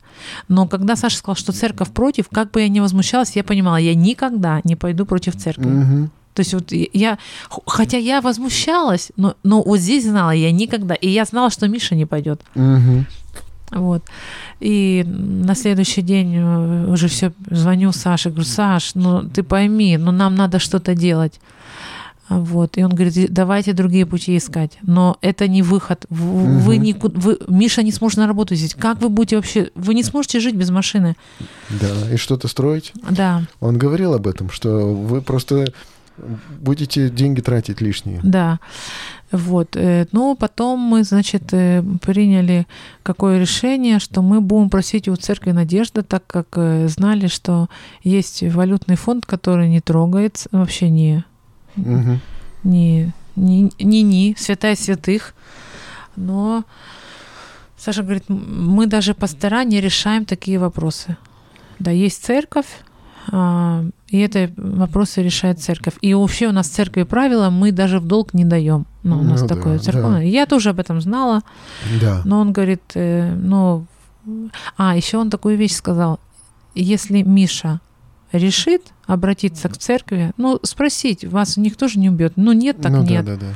[0.48, 3.96] Но когда Саша сказал, что церковь против, как бы я ни возмущалась, я понимала, я
[3.96, 5.66] никогда не пойду против церкви.
[5.66, 6.10] Угу.
[6.34, 7.18] То есть вот я,
[7.66, 11.96] хотя я возмущалась, но, но вот здесь знала я никогда, и я знала, что Миша
[11.96, 12.42] не пойдет.
[12.56, 13.06] Угу.
[13.72, 14.04] Вот.
[14.60, 20.12] И на следующий день э, уже все звоню Саше, говорю, Саш, ну ты пойми, ну
[20.12, 21.40] нам надо что-то делать.
[22.30, 22.78] Вот.
[22.78, 24.78] И он говорит, давайте другие пути искать.
[24.82, 26.06] Но это не выход.
[26.10, 26.82] Вы, угу.
[26.82, 28.74] не, вы, Миша не сможет на работу здесь.
[28.76, 29.72] Как вы будете вообще...
[29.76, 31.16] Вы не сможете жить без машины.
[31.70, 32.94] Да, и что-то строить.
[33.10, 33.44] Да.
[33.60, 35.74] Он говорил об этом, что вы просто
[36.60, 38.20] будете деньги тратить лишние.
[38.24, 38.60] Да.
[39.32, 39.76] Вот.
[39.76, 42.68] Э, ну, потом мы, значит, э, приняли
[43.02, 47.68] какое решение, что мы будем просить у церкви Надежда, так как э, знали, что
[48.04, 51.24] есть валютный фонд, который не трогается, вообще не,
[51.76, 52.20] угу.
[52.64, 55.34] не, не, не, не, святая святых.
[56.16, 56.64] Но
[57.76, 61.18] Саша говорит, мы даже пастора не решаем такие вопросы.
[61.80, 62.68] Да, есть церковь,
[63.32, 63.84] а,
[64.14, 65.96] и это вопросы решает церковь.
[66.02, 68.86] И вообще у нас в церкви правила мы даже в долг не даем.
[69.02, 70.20] Ну, у нас ну, такое да, церковное.
[70.20, 70.28] Да.
[70.28, 71.42] Я тоже об этом знала.
[72.00, 72.22] Да.
[72.24, 73.88] Но он говорит, э, ну...
[74.78, 76.20] А, еще он такую вещь сказал.
[76.76, 77.82] Если Миша
[78.32, 82.34] решит обратиться к церкви, ну, спросить, вас никто же не убьет.
[82.36, 83.26] Ну, нет, так ну, нет.
[83.26, 83.54] Да, да, да.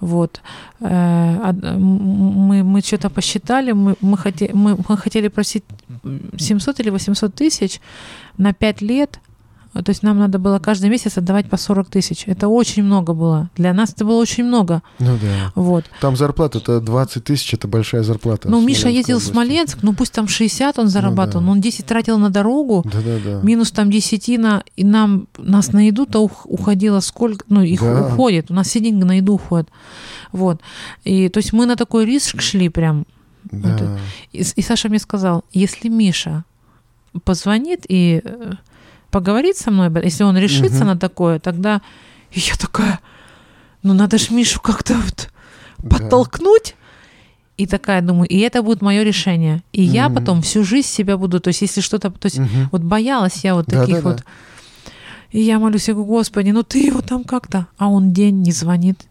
[0.00, 0.42] Вот.
[0.80, 5.64] Э, мы, мы что-то посчитали, мы, мы, хотели, мы, мы хотели просить
[6.36, 7.80] 700 или 800 тысяч
[8.36, 9.18] на 5 лет,
[9.82, 12.24] то есть нам надо было каждый месяц отдавать по 40 тысяч.
[12.26, 13.50] Это очень много было.
[13.56, 14.82] Для нас это было очень много.
[15.00, 15.52] Ну да.
[15.56, 15.84] Вот.
[16.00, 18.48] Там зарплата, это 20 тысяч, это большая зарплата.
[18.48, 19.30] Ну, Миша ездил области.
[19.30, 21.46] в Смоленск, ну пусть там 60 он зарабатывал, ну, да.
[21.46, 23.40] но он 10 тратил на дорогу, да, да, да.
[23.42, 28.06] минус там десятина, и нам, нас на еду-то уходило сколько, ну, их да.
[28.06, 29.68] уходит, у нас все деньги на еду уходят.
[30.30, 30.60] Вот.
[31.02, 33.06] И то есть мы на такой риск шли прям.
[33.44, 33.76] Да.
[33.76, 34.00] Вот.
[34.32, 36.44] И, и Саша мне сказал, если Миша
[37.24, 38.22] позвонит и
[39.14, 40.86] э, поговорит со мной, если он решится угу.
[40.86, 41.80] на такое, тогда
[42.32, 43.00] и я такая,
[43.82, 45.30] ну надо же Мишу как-то вот
[45.78, 45.88] да.
[45.88, 46.74] подтолкнуть.
[47.56, 49.62] И такая думаю, и это будет мое решение.
[49.72, 52.68] И mm я потом всю жизнь себя буду, то есть если что-то, то есть mm
[52.72, 54.16] вот боялась я вот да, таких да, вот.
[54.16, 54.24] Да.
[55.30, 57.68] И я молюсь, я говорю, Господи, ну ты его там как-то.
[57.78, 59.06] А он день не звонит,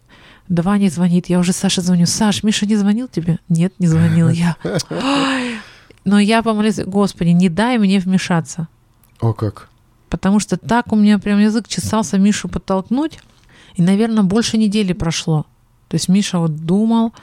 [0.49, 1.29] Два не звонит.
[1.29, 2.05] Я уже Саше звоню.
[2.05, 3.39] Саш, Миша не звонил тебе?
[3.47, 4.57] Нет, не звонил я.
[6.05, 8.67] Но я помолилась, Господи, не дай мне вмешаться.
[9.21, 9.69] О, как?
[10.13, 13.17] Потому что так у меня прям язык чесался Мишу подтолкнуть.
[13.73, 15.47] И, наверное, больше недели прошло.
[15.87, 17.13] То есть Миша вот думал,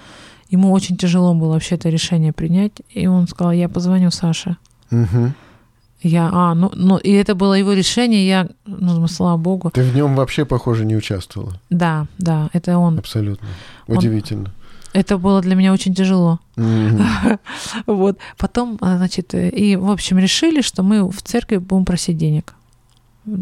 [0.48, 2.82] ему очень тяжело было вообще это решение принять.
[2.92, 4.56] И он сказал, я позвоню Саше.
[4.90, 5.32] Угу.
[6.02, 9.70] Я, а, ну, ну, и это было его решение, я, ну, слава богу.
[9.70, 11.60] Ты в нем вообще, похоже, не участвовала.
[11.70, 12.98] Да, да, это он.
[12.98, 13.46] Абсолютно.
[13.86, 14.46] Удивительно.
[14.46, 14.52] Он,
[14.94, 16.40] это было для меня очень тяжело.
[16.56, 17.38] Mm-hmm.
[17.86, 18.18] вот.
[18.36, 22.54] Потом, а, значит, и, в общем, решили, что мы в церкви будем просить денег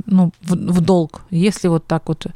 [0.07, 2.27] ну, в, в долг, если вот так вот.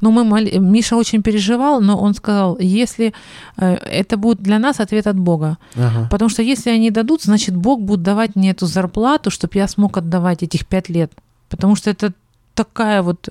[0.00, 0.58] Но мы моли...
[0.58, 3.12] Миша очень переживал, но он сказал, если
[3.56, 5.58] э, это будет для нас ответ от Бога.
[5.76, 6.08] Ага.
[6.10, 9.96] Потому что если они дадут, значит, Бог будет давать мне эту зарплату, чтобы я смог
[9.96, 11.12] отдавать этих пять лет.
[11.48, 12.12] Потому что это
[12.54, 13.28] такая вот...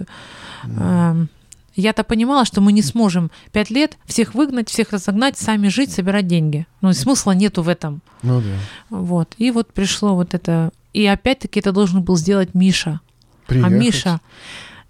[0.65, 1.25] Э,
[1.75, 6.27] я-то понимала, что мы не сможем пять лет всех выгнать, всех разогнать, сами жить, собирать
[6.27, 6.67] деньги.
[6.81, 8.01] Ну, смысла нету в этом.
[8.21, 8.57] Ну да.
[8.89, 9.33] Вот.
[9.37, 10.71] И вот пришло вот это...
[10.91, 12.99] И опять-таки это должен был сделать Миша.
[13.49, 13.73] Приехать.
[13.73, 14.19] А Миша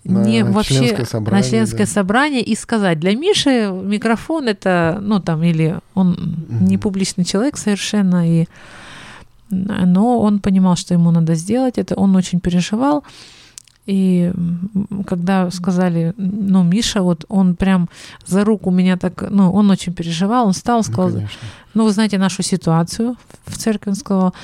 [0.03, 1.91] не на вообще членское собрание, на членское да.
[1.91, 6.63] собрание и сказать для Миши микрофон это ну там или он mm-hmm.
[6.63, 8.47] не публичный человек совершенно и
[9.49, 13.03] но он понимал что ему надо сделать это он очень переживал
[13.85, 14.31] и
[15.07, 17.89] когда сказали, ну, Миша, вот он прям
[18.23, 21.27] за руку меня так, ну, он очень переживал, он встал, сказал, ну,
[21.73, 23.15] ну вы знаете нашу ситуацию
[23.47, 24.35] в церкви, он сказал,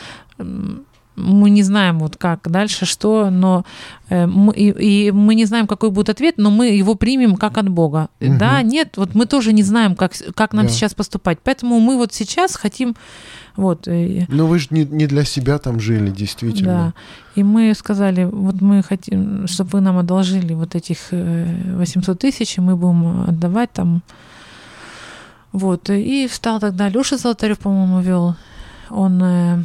[1.16, 3.66] мы не знаем вот как дальше, что, но
[4.10, 7.58] э, мы, и, и мы не знаем, какой будет ответ, но мы его примем как
[7.58, 8.10] от Бога.
[8.22, 8.38] Угу.
[8.38, 10.72] Да, нет, вот мы тоже не знаем, как, как нам да.
[10.72, 11.40] сейчас поступать.
[11.44, 12.96] Поэтому мы вот сейчас хотим
[13.56, 13.88] вот.
[13.88, 16.94] Но вы же не, не для себя там жили, действительно.
[16.96, 17.40] Да.
[17.40, 22.58] И мы сказали, вот мы хотим, чтобы вы нам одолжили вот этих 800 э, тысяч,
[22.58, 24.04] и мы будем отдавать там.
[25.54, 25.90] Вот.
[25.90, 28.36] И встал тогда Леша Золотарев, по-моему, вел.
[28.90, 29.64] Он э,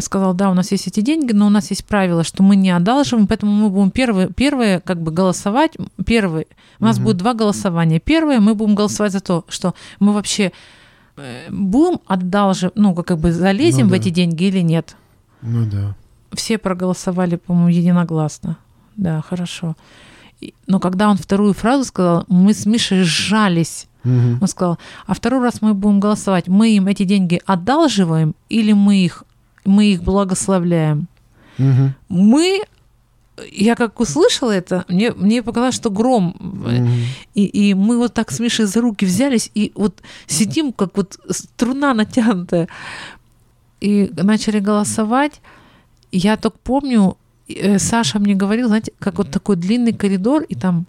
[0.00, 2.70] сказал, да, у нас есть эти деньги, но у нас есть правило, что мы не
[2.70, 5.72] одалживаем, поэтому мы будем первые, первые как бы голосовать.
[6.06, 6.46] Первые,
[6.80, 7.04] у нас угу.
[7.04, 8.00] будет два голосования.
[8.00, 10.52] Первое, мы будем голосовать за то, что мы вообще
[11.16, 13.96] э, будем одалживать, ну, как бы залезем ну, да.
[13.96, 14.96] в эти деньги или нет.
[15.42, 15.94] Ну да.
[16.32, 18.56] Все проголосовали, по-моему, единогласно.
[18.96, 19.76] Да, хорошо.
[20.66, 23.88] Но когда он вторую фразу сказал, мы с Мишей сжались.
[24.04, 24.38] Угу.
[24.40, 28.96] Он сказал, а второй раз мы будем голосовать, мы им эти деньги одалживаем или мы
[28.96, 29.24] их
[29.64, 31.08] мы их благословляем.
[31.58, 31.94] Угу.
[32.08, 32.62] Мы
[33.50, 36.36] я как услышала это, мне, мне показалось, что гром.
[36.38, 37.04] Mm-hmm.
[37.34, 41.18] И, и мы вот так с Мишей за руки взялись и вот сидим, как вот
[41.30, 42.68] струна натянутая.
[43.80, 45.40] И начали голосовать.
[46.12, 47.16] Я только помню,
[47.48, 50.86] э, Саша мне говорил, знаете, как вот такой длинный коридор, и там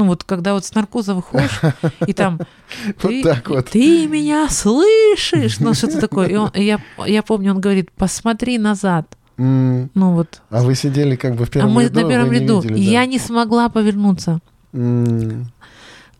[0.00, 1.60] ну вот когда вот с наркоза выходишь,
[2.06, 2.38] и там
[3.02, 3.68] ты, вот вот.
[3.68, 6.26] ты меня слышишь, ну что-то такое.
[6.28, 9.06] И, он, и я, я помню, он говорит, посмотри назад.
[9.36, 9.90] Mm.
[9.94, 10.40] Ну вот.
[10.48, 11.72] А вы сидели как бы в первом ряду?
[11.72, 12.60] А мы ряду, на первом ряду.
[12.60, 12.80] Видели, да?
[12.80, 14.40] Я не смогла повернуться.
[14.72, 15.44] Mm.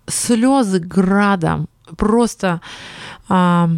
[0.07, 1.67] Слезы градом.
[1.97, 2.61] Просто...
[3.29, 3.71] А,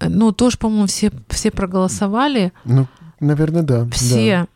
[0.00, 2.52] ну, тоже, по-моему, все, все проголосовали.
[2.64, 2.86] Ну,
[3.18, 3.86] наверное, да.
[3.90, 4.40] Все.
[4.40, 4.46] Да.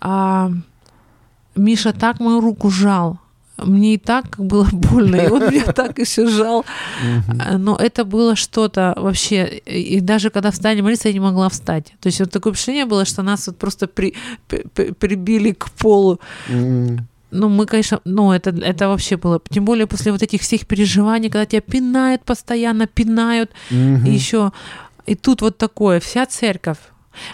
[0.00, 0.50] А,
[1.54, 3.18] Миша так мою руку жал
[3.58, 6.64] мне и так было больно, и он меня так еще жал.
[7.58, 9.58] Но это было что-то вообще.
[9.66, 11.94] И даже когда встали молиться, я не могла встать.
[12.00, 14.14] То есть вот такое впечатление было, что нас вот просто при,
[14.48, 16.20] при, прибили к полу.
[17.32, 19.40] Ну, мы, конечно, ну, это, это вообще было.
[19.50, 23.50] Тем более после вот этих всех переживаний, когда тебя пинают постоянно, пинают.
[23.70, 24.52] И еще.
[25.06, 26.78] И тут вот такое, вся церковь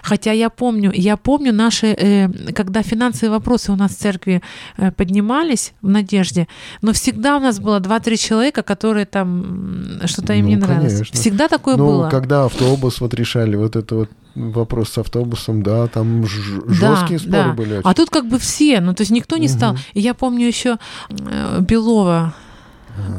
[0.01, 4.41] Хотя я помню, я помню наши, э, когда финансовые вопросы у нас в церкви
[4.77, 6.47] э, поднимались в надежде,
[6.81, 10.93] но всегда у нас было 2-3 человека, которые там что-то им ну, не нравилось.
[10.93, 11.19] Конечно.
[11.19, 12.09] Всегда такое ну, было.
[12.09, 17.43] когда автобус вот решали, вот это вот вопрос с автобусом, да, там жесткие да, споры
[17.43, 17.53] да.
[17.53, 17.73] были.
[17.77, 17.81] Очень.
[17.83, 19.53] А тут как бы все, ну то есть никто не угу.
[19.53, 19.77] стал.
[19.93, 20.77] И я помню еще
[21.09, 22.33] э, Белова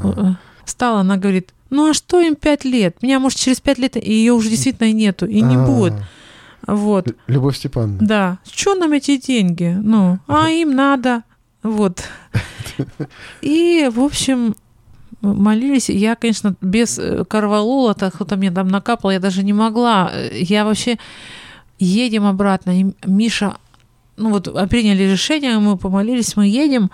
[0.02, 0.38] ага.
[0.64, 3.02] стала, она говорит, ну а что им пять лет?
[3.02, 5.94] Меня, может, через пять лет ее уже действительно нету, и не а будет.
[6.66, 7.08] Вот.
[7.26, 7.98] Любовь Степановна.
[8.00, 8.38] Да.
[8.50, 9.76] Что нам эти деньги?
[9.80, 11.22] Ну, а им надо.
[11.62, 12.04] Вот.
[13.42, 14.54] И, в общем,
[15.20, 15.88] молились.
[15.88, 20.12] Я, конечно, без э, корвалола, так кто-то мне там накапал, я даже не могла.
[20.32, 20.98] Я вообще...
[21.78, 22.80] Едем обратно.
[22.80, 23.56] И Миша...
[24.16, 26.90] Ну вот приняли решение, мы помолились, мы едем.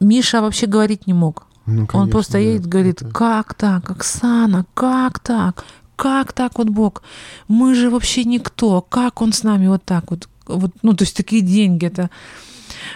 [0.00, 1.46] Миша вообще говорить не мог.
[1.66, 3.12] Ну, конечно, Он просто едет, говорит, это...
[3.12, 5.64] как так, Оксана, как так?
[6.00, 7.02] Как так вот Бог?
[7.48, 8.80] Мы же вообще никто.
[8.80, 10.28] Как он с нами вот так вот?
[10.46, 12.08] вот ну, то есть такие деньги это...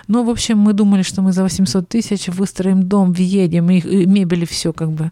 [0.09, 4.07] Ну, в общем, мы думали, что мы за 800 тысяч выстроим дом, въедем, и, и
[4.07, 5.11] мебели все как бы.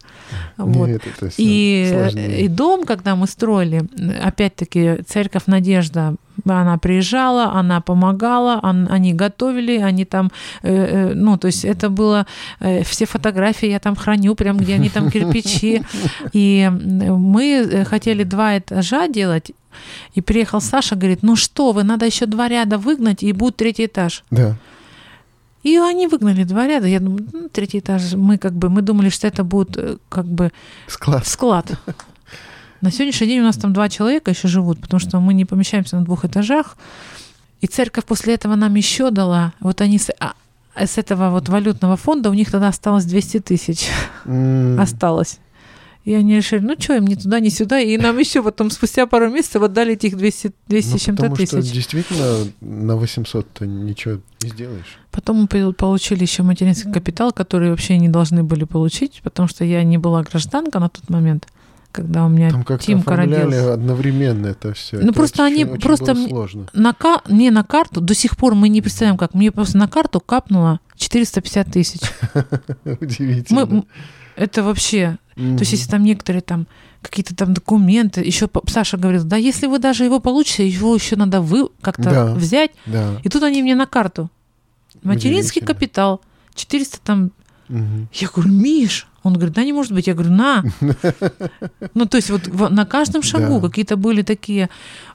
[0.57, 0.87] Вот.
[0.87, 3.83] Нет, это и, и дом, когда мы строили,
[4.23, 6.15] опять-таки, церковь Надежда
[6.45, 10.31] она приезжала, она помогала, он, они готовили, они там,
[10.61, 12.25] э, э, ну, то есть это было,
[12.59, 15.81] э, все фотографии я там храню, прям где они там кирпичи.
[16.33, 19.51] И мы э, хотели два этажа делать,
[20.13, 23.85] и приехал Саша, говорит, ну что вы, надо еще два ряда выгнать, и будет третий
[23.85, 24.23] этаж.
[24.31, 24.55] Да.
[25.63, 26.87] И они выгнали два ряда.
[26.87, 28.13] Я думаю, ну, третий этаж.
[28.13, 30.51] Мы как бы, мы думали, что это будет э, как бы
[30.87, 31.25] склад.
[31.25, 31.79] склад.
[32.83, 35.95] На сегодняшний день у нас там два человека еще живут, потому что мы не помещаемся
[35.95, 36.75] на двух этажах.
[37.61, 39.53] И церковь после этого нам еще дала.
[39.61, 40.33] Вот они с, а,
[40.75, 43.87] с этого вот валютного фонда у них тогда осталось 200 тысяч.
[44.25, 44.81] Mm.
[44.81, 45.39] Осталось.
[46.03, 47.79] И они решили, ну что, им ни туда, ни сюда.
[47.79, 51.51] И нам еще потом спустя пару месяцев отдали этих 200, 200 ну, чем-то тысяч.
[51.51, 54.97] Потому что действительно на 800-то ничего не сделаешь.
[55.09, 59.85] Потом мы получили еще материнский капитал, который вообще не должны были получить, потому что я
[59.85, 61.47] не была гражданка на тот момент
[61.93, 63.73] когда у меня Там как Тимка родился.
[63.73, 64.97] одновременно это все.
[64.97, 66.65] Ну это просто очень, они очень просто сложно.
[66.73, 66.95] На,
[67.29, 69.35] не на карту, до сих пор мы не представляем как.
[69.35, 72.01] Мне просто на карту капнуло 450 тысяч.
[72.99, 73.65] Удивительно.
[73.65, 73.83] Мы,
[74.35, 75.17] это вообще...
[75.35, 75.55] Mm-hmm.
[75.55, 76.67] То есть если там некоторые там
[77.01, 81.41] какие-то там документы, еще Саша говорил, да если вы даже его получите, его еще надо
[81.41, 82.71] вы как-то да, взять.
[82.87, 83.19] Да.
[83.23, 84.29] И тут они мне на карту.
[85.03, 86.21] Материнский капитал,
[86.55, 87.31] 400 там...
[87.69, 88.07] Угу.
[88.13, 90.07] Я говорю, Миш, он говорит, да не может быть.
[90.07, 90.63] Я говорю, на.
[91.93, 93.67] Ну, то есть вот на каждом шагу да.
[93.67, 94.69] какие-то были такие...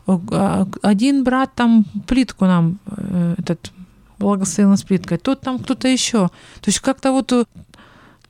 [0.07, 3.73] А, один брат там плитку нам, э, этот,
[4.19, 6.29] благословил с плиткой, тот там кто-то еще.
[6.61, 7.45] То есть как-то вот э,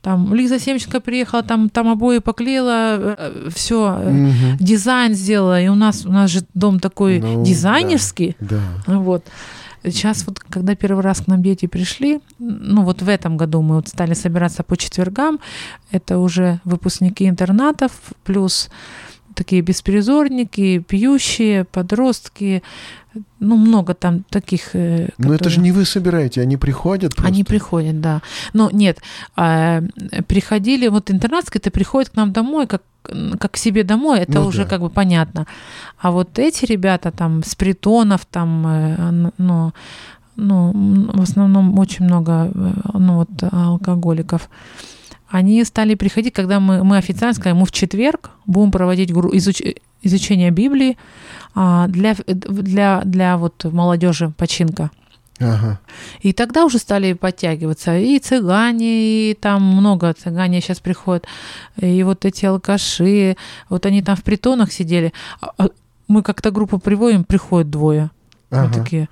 [0.01, 4.57] там Лиза Семченко приехала, там, там обои поклеила, э, все, угу.
[4.59, 8.35] дизайн сделала, и у нас, у нас же дом такой ну, дизайнерский.
[8.39, 8.99] Да, да.
[8.99, 9.23] Вот.
[9.83, 13.75] Сейчас вот, когда первый раз к нам дети пришли, ну вот в этом году мы
[13.75, 15.39] вот стали собираться по четвергам,
[15.91, 17.91] это уже выпускники интернатов,
[18.23, 18.69] плюс
[19.35, 22.61] такие беспризорники, пьющие, подростки,
[23.39, 24.65] ну, много там таких...
[24.65, 25.13] Которые...
[25.17, 27.33] Но это же не вы собираете, они приходят просто.
[27.33, 28.21] Они приходят, да.
[28.53, 28.99] Но нет,
[29.35, 29.81] а,
[30.27, 32.83] приходили, вот интернатские, это приходят к нам домой, как,
[33.39, 34.69] как к себе домой, это ну, уже да.
[34.69, 35.47] как бы понятно.
[35.97, 39.73] А вот эти ребята там с притонов, там, э, ну,
[40.35, 40.71] ну,
[41.13, 44.49] в основном очень много, э, ну, вот, алкоголиков,
[45.29, 49.61] они стали приходить, когда мы, мы официально сказали, мы в четверг будем проводить изуч,
[50.01, 50.97] изучение Библии
[51.55, 54.91] а, для, для, для вот молодежи починка.
[55.39, 55.79] Ага.
[56.21, 61.25] И тогда уже стали подтягиваться и цыгане, и там много цыгане сейчас приходят,
[61.77, 63.37] и вот эти алкаши,
[63.69, 65.13] вот они там в притонах сидели.
[65.41, 65.69] А, а
[66.07, 68.11] мы как-то группу приводим, приходят двое.
[68.49, 68.63] Ага.
[68.67, 69.09] Вот такие.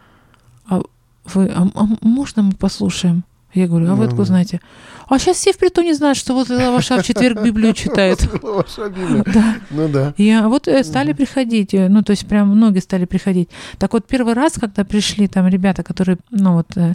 [0.67, 0.81] А
[1.25, 3.23] вы, а, а можно мы послушаем?
[3.53, 4.61] Я говорю, а вы откуда знаете?
[5.07, 8.19] А сейчас все в притоне знают, что вот Лаваша в четверг Библию читает.
[8.43, 9.23] Лаваша Библию.
[9.25, 9.55] Да.
[9.71, 10.13] Ну да.
[10.17, 13.49] И а вот э, стали приходить, э, ну то есть прям многие стали приходить.
[13.77, 16.93] Так вот первый раз, когда пришли там ребята, которые, ну вот, э,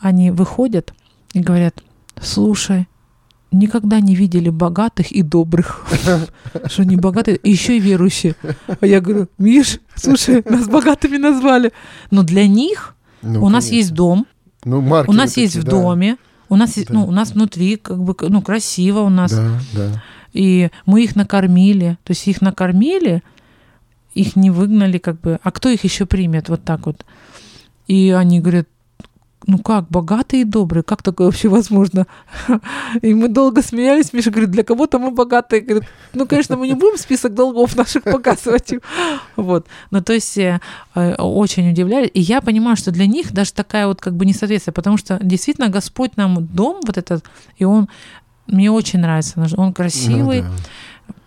[0.00, 0.94] они выходят
[1.34, 1.82] и говорят,
[2.20, 2.88] слушай,
[3.52, 5.86] никогда не видели богатых и добрых.
[6.66, 8.36] Что не богатые, еще и верующие.
[8.80, 11.72] А я говорю, Миш, слушай, нас богатыми назвали.
[12.10, 14.26] Но для них ну, у нас есть дом,
[14.64, 16.16] ну, у нас есть в доме,
[16.48, 16.84] у нас, да.
[16.88, 19.32] ну, у нас внутри как бы, ну, красиво у нас.
[19.32, 20.02] Да, да.
[20.32, 21.96] И мы их накормили.
[22.04, 23.22] То есть их накормили,
[24.14, 25.38] их не выгнали как бы.
[25.42, 27.04] А кто их еще примет вот так вот?
[27.86, 28.68] И они говорят,
[29.46, 32.06] ну как, богатые и добрые, как такое вообще возможно?
[33.02, 35.60] И мы долго смеялись, Миша говорит, для кого-то мы богатые.
[35.60, 38.74] Говорит, ну, конечно, мы не будем список долгов наших показывать.
[39.36, 39.66] Вот.
[39.90, 40.60] Ну, то есть э,
[40.94, 42.06] очень удивляли.
[42.06, 45.68] И я понимаю, что для них даже такая вот как бы несоответствие, потому что действительно
[45.68, 47.24] Господь нам дом вот этот,
[47.58, 47.88] и он
[48.46, 50.42] мне очень нравится, он красивый.
[50.42, 50.54] Ну, да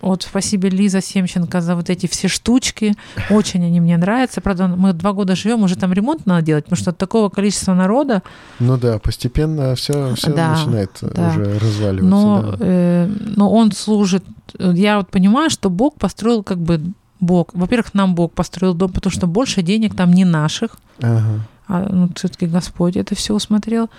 [0.02, 2.96] вот спасибо Лиза Семченко за вот эти все штучки.
[3.30, 4.42] Очень они мне нравятся.
[4.42, 7.74] Правда, мы два года живем, уже там ремонт надо делать, потому что от такого количества
[7.74, 8.22] народа.
[8.60, 11.30] Ну да, постепенно все, все да, начинает да.
[11.30, 12.10] уже разваливаться.
[12.10, 12.58] Но, да.
[12.60, 14.24] э, но он служит.
[14.60, 16.82] Я вот понимаю, что Бог построил как бы
[17.20, 17.50] Бог.
[17.54, 20.78] Во-первых, нам Бог построил дом, потому что больше денег там не наших.
[21.02, 23.90] Ага а ну, все-таки Господь это все усмотрел.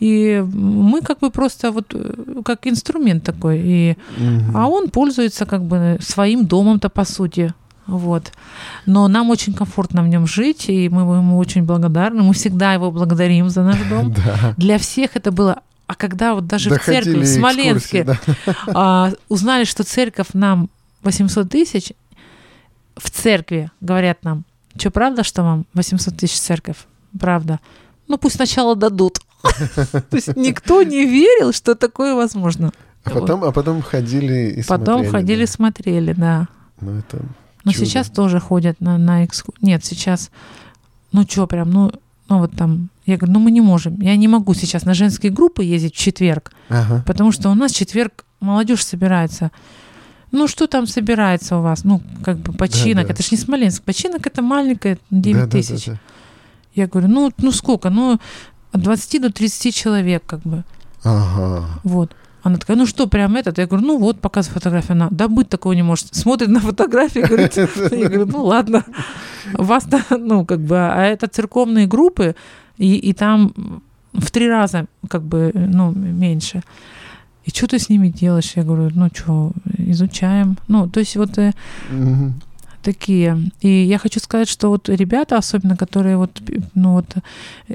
[0.00, 3.60] И мы как бы просто вот э, как инструмент такой.
[3.62, 4.56] И, угу.
[4.58, 7.54] А он пользуется как бы своим домом-то по сути.
[7.86, 8.32] Вот.
[8.86, 12.22] Но нам очень комфортно в нем жить, и мы ему очень благодарны.
[12.22, 14.14] Мы всегда его благодарим за наш дом.
[14.24, 14.54] Да.
[14.56, 15.62] Для всех это было
[15.92, 18.18] а когда вот даже Доходили в церкви в Смоленске да.
[18.68, 20.70] а, узнали, что церковь нам
[21.02, 21.92] 800 тысяч,
[22.96, 24.44] в церкви говорят нам,
[24.78, 26.78] что правда, что вам 800 тысяч церковь?
[27.18, 27.60] Правда.
[28.08, 29.18] ну пусть сначала дадут.
[29.74, 32.72] То есть никто не верил, что такое возможно.
[33.04, 34.86] А потом, а потом ходили и смотрели.
[34.86, 36.48] Потом ходили и смотрели, да.
[36.80, 37.20] Ну, это
[37.64, 37.84] Но чудо.
[37.84, 39.66] сейчас тоже ходят на, на экскурсию.
[39.66, 40.30] Нет, сейчас,
[41.10, 41.92] ну что, прям, ну,
[42.28, 44.00] ну вот там, я говорю, ну мы не можем.
[44.00, 47.02] Я не могу сейчас на женские группы ездить в четверг, ага.
[47.06, 49.50] потому что у нас четверг молодежь собирается.
[50.30, 51.84] Ну, что там собирается у вас?
[51.84, 53.02] Ну, как бы починок.
[53.02, 53.14] Да, да.
[53.14, 53.82] Это же не Смоленск.
[53.82, 55.86] Починок это маленькое, 9 да, тысяч.
[55.86, 56.11] Да, да, да.
[56.74, 57.90] Я говорю, ну, ну сколько?
[57.90, 58.18] Ну,
[58.72, 60.64] от 20 до 30 человек, как бы.
[61.04, 61.66] Ага.
[61.84, 62.14] Вот.
[62.42, 63.58] Она такая, ну что, прям этот?
[63.58, 64.92] Я говорю, ну вот, показываю фотографию.
[64.92, 66.14] Она, да быть такого не может.
[66.14, 67.56] Смотрит на фотографии, говорит,
[67.92, 68.84] я говорю, ну ладно.
[69.52, 72.34] Вас-то, ну, как бы, а это церковные группы,
[72.78, 76.62] и, и там в три раза, как бы, ну, меньше.
[77.44, 78.52] И что ты с ними делаешь?
[78.56, 80.56] Я говорю, ну что, изучаем.
[80.68, 82.32] Ну, то есть вот угу.
[82.82, 83.38] Такие.
[83.60, 86.42] И я хочу сказать, что вот ребята, особенно которые вот,
[86.74, 87.14] ну вот,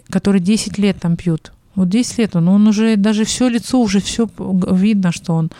[0.10, 3.99] которые 10 лет там пьют, вот 10 лет он, он уже даже все лицо, уже
[3.99, 5.51] все видно, что он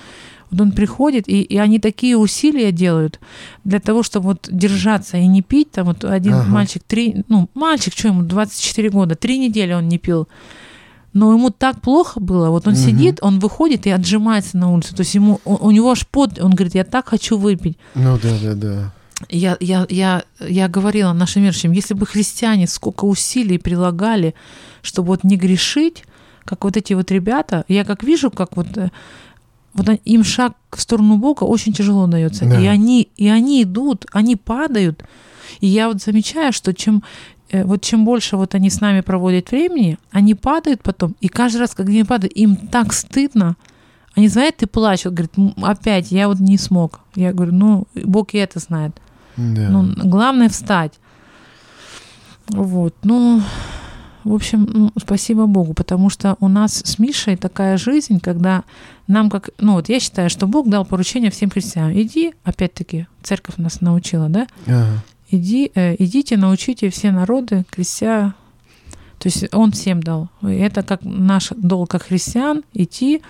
[0.50, 3.20] вот он приходит, и, и они такие усилия делают
[3.64, 5.72] для того, чтобы вот держаться и не пить.
[5.72, 6.50] Там вот один ага.
[6.50, 10.28] мальчик, три, ну, мальчик, что ему, 24 года, три недели он не пил.
[11.14, 12.50] Но ему так плохо было.
[12.50, 12.80] Вот он угу.
[12.80, 14.96] сидит, он выходит и отжимается на улицу.
[14.96, 17.78] То есть ему, у, у него аж под, он говорит, я так хочу выпить.
[17.96, 18.94] Ну да, да, да.
[19.30, 24.36] Я, я, я, я говорила нашим верующим, если бы христиане сколько усилий прилагали,
[24.82, 26.04] чтобы вот не грешить,
[26.46, 28.92] как вот эти вот ребята, я как вижу, как вот, э,
[29.74, 32.46] вот им шаг в сторону Бога очень тяжело дается.
[32.46, 32.62] Да.
[32.62, 35.04] И, они, и они идут, они падают.
[35.62, 37.04] И я вот замечаю, что чем,
[37.50, 41.58] Э, вот чем больше вот они с нами проводят времени, они падают потом, и каждый
[41.58, 43.56] раз, когда они падают, им так стыдно,
[44.16, 47.02] они знают и плачут, говорят, опять я вот не смог.
[47.16, 49.00] Я говорю, ну, Бог и это знает.
[49.38, 49.70] Да.
[49.70, 50.94] Ну, главное встать.
[52.50, 53.42] Вот, ну,
[54.24, 58.64] в общем, ну, спасибо Богу, потому что у нас с Мишей такая жизнь, когда
[59.08, 61.98] нам как, ну вот я считаю, что Бог дал поручение всем христианам.
[61.98, 64.48] Иди, опять-таки, церковь нас научила, да?
[64.66, 65.04] Ага.
[65.30, 68.34] Иди, э, идите, научите все народы, крестя.
[69.20, 70.30] То есть он всем дал.
[70.42, 73.22] Это как наш долг как христиан идти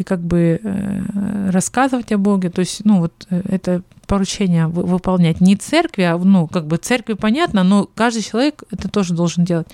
[0.00, 2.48] и как бы э, рассказывать о Боге.
[2.48, 7.12] То есть, ну вот э, это поручение выполнять не церкви, а ну как бы церкви
[7.12, 9.68] понятно, но каждый человек это тоже должен делать.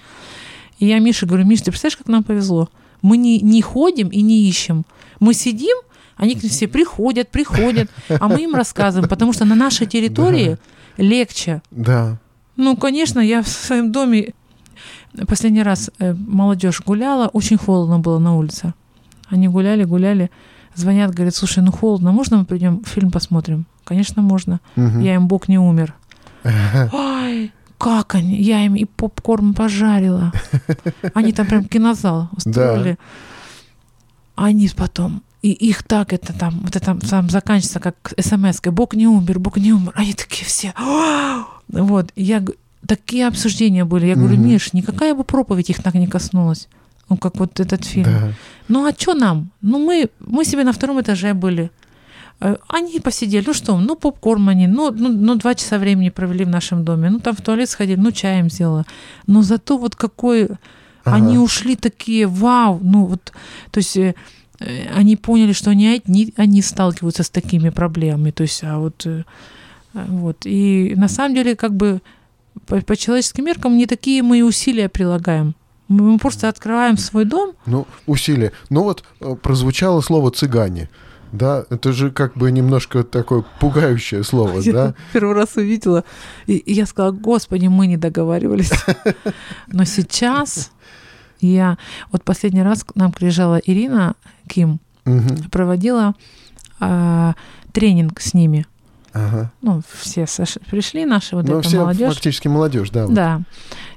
[0.80, 2.68] И я Мише говорю, Миш, ты представляешь, как нам повезло?
[3.02, 4.84] Мы не, не ходим и не ищем.
[5.20, 5.76] Мы сидим,
[6.16, 10.58] они к все приходят, приходят, а мы им рассказываем, потому что на нашей территории
[10.96, 11.62] легче.
[11.70, 12.18] Да.
[12.56, 14.34] Ну, конечно, я в своем доме
[15.28, 18.74] последний раз э, молодежь гуляла, очень холодно было на улице.
[19.28, 20.30] Они гуляли, гуляли,
[20.74, 23.66] звонят, говорят, слушай, ну холодно, можно мы придем фильм посмотрим?
[23.84, 24.60] Конечно, можно.
[24.76, 25.00] Угу.
[25.00, 25.94] Я им Бог не умер.
[26.92, 28.36] Ой, как они?
[28.40, 30.32] Я им и попкорн пожарила.
[31.14, 32.98] Они там прям кинозал устроили.
[34.36, 34.44] Да.
[34.44, 39.06] Они потом и их так это там, вот это там заканчивается как смс Бог не
[39.06, 39.92] умер, Бог не умер.
[39.94, 40.74] Они такие все,
[41.68, 42.42] вот, я,
[42.86, 44.06] такие обсуждения были.
[44.06, 46.68] Я говорю, Миш, никакая бы проповедь их так не коснулась.
[47.08, 48.04] Ну, как вот этот фильм.
[48.04, 48.32] Да.
[48.68, 49.50] Ну, а что нам?
[49.62, 51.70] Ну, мы, мы себе на втором этаже были.
[52.40, 56.44] Э, они посидели, ну что, ну попкорн они, ну, ну, ну два часа времени провели
[56.44, 58.84] в нашем доме, ну там в туалет сходили, ну чаем сделала.
[59.26, 60.48] Но зато вот какой...
[61.04, 61.16] Ага.
[61.16, 63.32] Они ушли такие, вау, ну вот,
[63.70, 64.14] то есть э,
[64.60, 68.30] Э, они поняли, что они одни, они сталкиваются с такими проблемами.
[68.30, 69.06] То есть, а вот,
[69.92, 70.46] вот.
[70.46, 72.00] И на самом деле, как бы
[72.66, 75.54] по, по человеческим меркам не такие мы усилия прилагаем.
[75.88, 77.52] Мы просто открываем свой дом.
[77.66, 78.52] Ну, усилия.
[78.70, 80.88] Ну вот э, прозвучало слово цыгане.
[81.32, 84.94] Да, это же как бы немножко такое пугающее слово, я да?
[85.12, 86.04] Первый раз увидела,
[86.46, 88.70] и, и я сказала, Господи, мы не договаривались.
[89.66, 90.70] Но сейчас
[91.40, 91.78] я
[92.10, 94.14] вот последний раз к нам приезжала Ирина
[94.48, 94.80] Ким,
[95.50, 96.14] проводила
[96.80, 97.34] а,
[97.72, 98.66] тренинг с ними.
[99.16, 99.50] Ага.
[99.62, 100.26] Ну, все
[100.70, 102.14] пришли наши вот ну, эта все молодежь.
[102.14, 103.06] Фактически молодежь, да.
[103.06, 103.14] Вот.
[103.14, 103.40] Да.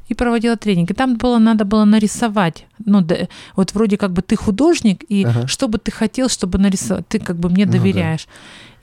[0.07, 0.91] И проводила тренинг.
[0.91, 2.65] И там было, надо было нарисовать.
[2.85, 5.47] Ну, да, вот вроде как бы ты художник, и ага.
[5.47, 8.27] что бы ты хотел, чтобы нарисовать, ты как бы мне доверяешь.
[8.27, 8.33] Ну,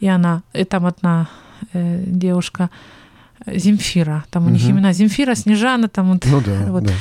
[0.00, 0.06] да.
[0.06, 1.28] И она, и там одна
[1.72, 2.70] э, девушка,
[3.46, 4.54] Земфира, там у угу.
[4.54, 6.26] них имена Земфира, Снежана, там вот.
[6.26, 6.84] Ну да, вот.
[6.84, 6.92] да.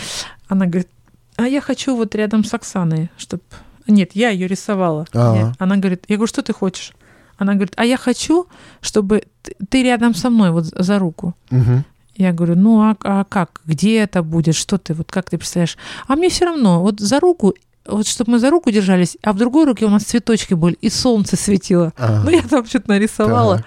[0.47, 0.87] Она говорит,
[1.35, 3.43] а я хочу вот рядом с Оксаной, чтобы...
[3.87, 5.05] Нет, я ее рисовала.
[5.13, 5.53] Я...
[5.59, 6.93] Она говорит, я говорю, что ты хочешь?
[7.37, 8.47] Она говорит, а я хочу,
[8.81, 9.23] чтобы
[9.69, 11.35] ты рядом со мной вот за руку.
[11.51, 11.83] Угу.
[12.17, 13.61] Я говорю, ну а, а как?
[13.65, 14.55] Где это будет?
[14.55, 14.93] Что ты?
[14.93, 15.77] Вот как ты представляешь?
[16.07, 17.53] А мне все равно, вот за руку
[17.87, 20.89] вот чтобы мы за руку держались, а в другой руке у нас цветочки были, и
[20.89, 21.93] солнце светило.
[21.97, 22.21] Ага.
[22.23, 23.57] Ну, я там что-то нарисовала.
[23.57, 23.65] Так.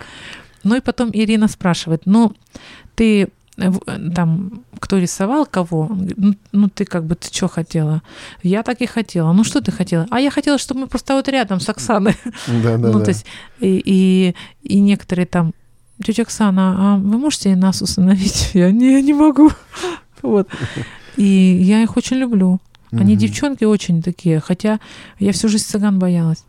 [0.64, 2.33] Ну, и потом Ирина спрашивает, ну,
[2.97, 3.29] ты
[4.15, 8.03] там, кто рисовал кого, ну, ну ты как бы, ты что хотела?
[8.43, 9.33] Я так и хотела.
[9.33, 10.07] Ну что ты хотела?
[10.11, 12.17] А я хотела, чтобы мы просто вот рядом с Оксаной.
[12.47, 13.05] Да, да, ну, да.
[13.05, 13.27] то есть,
[13.61, 15.53] и, и, и некоторые там,
[16.05, 18.51] тетя Оксана, а вы можете нас установить?
[18.55, 19.51] Я не, не могу.
[20.21, 20.49] Вот.
[21.17, 22.61] И я их очень люблю.
[22.91, 23.21] Они угу.
[23.21, 24.81] девчонки очень такие, хотя
[25.21, 26.45] я всю жизнь цыган боялась.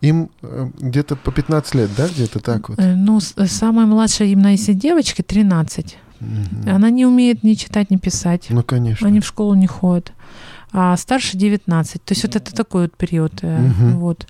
[0.00, 2.78] Им э, где-то по 15 лет, да, где-то так вот?
[2.78, 5.98] Э, ну, самая младшая именно если девочки 13.
[6.20, 6.70] Угу.
[6.70, 8.46] Она не умеет ни читать, ни писать.
[8.50, 9.06] Ну, конечно.
[9.06, 10.12] Они в школу не ходят.
[10.72, 12.02] А старше 19.
[12.04, 13.32] То есть вот это такой вот период.
[13.42, 13.98] Угу.
[13.98, 14.26] Вот.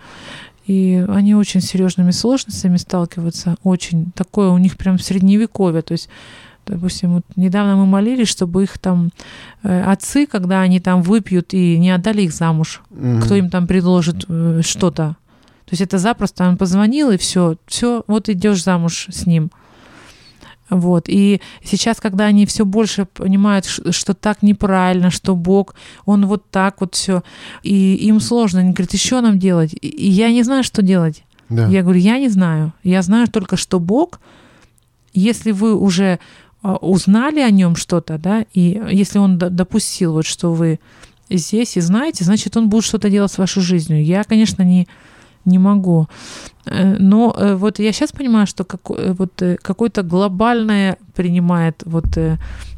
[0.67, 3.57] И они очень серьезными сложностями сталкиваются.
[3.63, 4.13] Очень.
[4.13, 5.83] Такое у них прям средневековье.
[5.83, 6.09] То есть
[6.69, 9.11] Допустим, вот недавно мы молились, чтобы их там
[9.63, 13.21] э, отцы, когда они там выпьют и не отдали их замуж, угу.
[13.23, 15.17] кто им там предложит э, что-то.
[15.65, 19.51] То есть это запросто он позвонил и все, все, вот идешь замуж с ним.
[20.71, 21.09] Вот.
[21.09, 26.81] И сейчас, когда они все больше понимают, что так неправильно, что Бог, Он вот так
[26.81, 27.23] вот все,
[27.63, 29.75] и им сложно, они говорят, еще нам делать.
[29.81, 31.25] И я не знаю, что делать.
[31.49, 31.67] Да.
[31.69, 32.73] Я говорю, я не знаю.
[32.83, 34.21] Я знаю только, что Бог,
[35.15, 36.19] если вы уже
[36.63, 40.81] а, узнали о нем что-то, да, и если он допустил вот, что вы
[41.31, 44.05] здесь и знаете, значит, он будет что-то делать с вашей жизнью.
[44.05, 44.89] Я, конечно, не,
[45.49, 46.07] не могу.
[46.67, 52.07] Э, но э, вот я сейчас понимаю, что как, э, вот какое-то глобальное принимает вот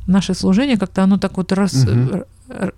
[0.07, 2.25] наше служение, как-то оно так вот раз, угу.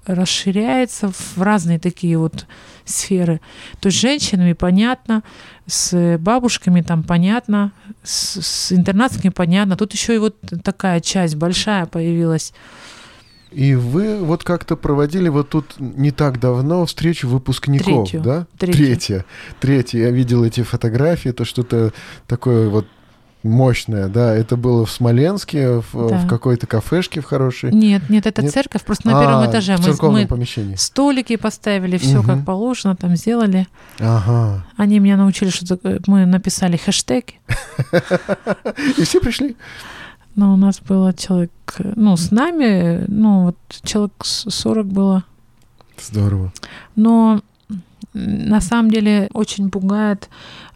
[0.07, 2.47] расширяется в разные такие вот
[2.85, 3.41] сферы.
[3.81, 5.23] То есть с женщинами понятно,
[5.67, 7.71] с бабушками там понятно,
[8.03, 9.77] с, с интернатскими понятно.
[9.77, 12.53] Тут еще и вот такая часть большая появилась.
[13.53, 18.21] И вы вот как-то проводили вот тут не так давно встречу выпускников, Третью.
[18.23, 18.47] да?
[18.59, 18.85] Третью.
[18.85, 19.25] Третья.
[19.61, 19.99] Третья.
[20.01, 21.93] Я видел эти фотографии, это что-то
[22.27, 22.87] такое вот
[23.43, 24.35] мощная, да.
[24.35, 26.19] Это было в Смоленске, в, да.
[26.19, 27.73] в какой-то кафешке в хорошей.
[27.73, 28.53] Нет, нет, это нет?
[28.53, 29.77] церковь, просто на а, первом этаже.
[29.77, 30.77] В мы, церковном мы помещении.
[30.77, 32.29] Столики поставили, все угу.
[32.29, 33.67] как положено, там сделали.
[33.99, 34.65] Ага.
[34.77, 37.41] Они меня научили, что мы написали хэштеги.
[38.99, 39.57] И все пришли.
[40.35, 45.25] Ну, у нас было человек, ну, с нами, ну, вот человек 40 было.
[45.99, 46.53] Здорово.
[46.97, 47.43] Но
[48.15, 50.29] на самом деле очень пугает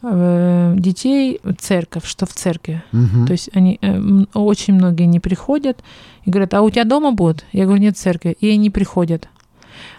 [0.02, 2.82] э, детей церковь, что в церкви.
[2.92, 3.26] Угу.
[3.26, 5.82] То есть они э, очень многие не приходят
[6.24, 7.44] и говорят, а у тебя дома будет?
[7.52, 9.28] Я говорю, нет церкви, и они приходят.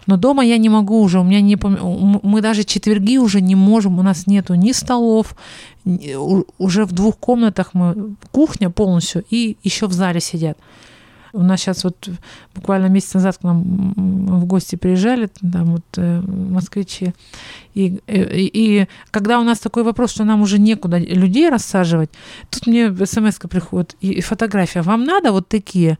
[0.07, 3.99] Но дома я не могу уже, у меня не мы даже четверги уже не можем,
[3.99, 5.35] у нас нету ни столов,
[6.57, 10.57] уже в двух комнатах мы кухня полностью и еще в зале сидят.
[11.33, 12.09] У нас сейчас вот
[12.55, 17.13] буквально месяц назад к нам в гости приезжали, там вот э, москвичи,
[17.75, 22.09] и, э, и, и когда у нас такой вопрос, что нам уже некуда людей рассаживать,
[22.49, 24.81] тут мне смс приходит и, и фотография.
[24.81, 25.99] Вам надо вот такие?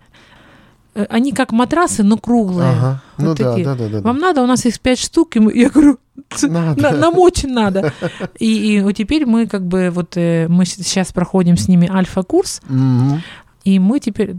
[0.98, 2.72] Э, они как матрасы, но круглые.
[2.72, 3.02] Ага.
[3.18, 3.66] Вот ну такие.
[3.66, 4.02] да, да, да, да.
[4.02, 6.00] Вам надо, у нас их пять штук, и мы, я говорю,
[6.42, 6.92] надо.
[6.92, 7.94] нам очень надо.
[8.40, 13.20] И, и вот теперь мы как бы вот мы сейчас проходим с ними альфа-курс, угу.
[13.68, 14.34] И мы теперь,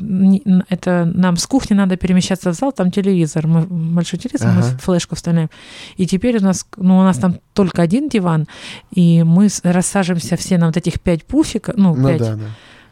[0.70, 4.66] это нам с кухни надо перемещаться в зал, там телевизор, мы большой телевизор, ага.
[4.72, 5.50] мы флешку вставляем.
[5.98, 8.46] И теперь у нас, ну, у нас там только один диван,
[8.90, 12.20] и мы рассаживаемся все на вот этих пять пуфиков, ну, ну пять.
[12.20, 12.44] Да, да.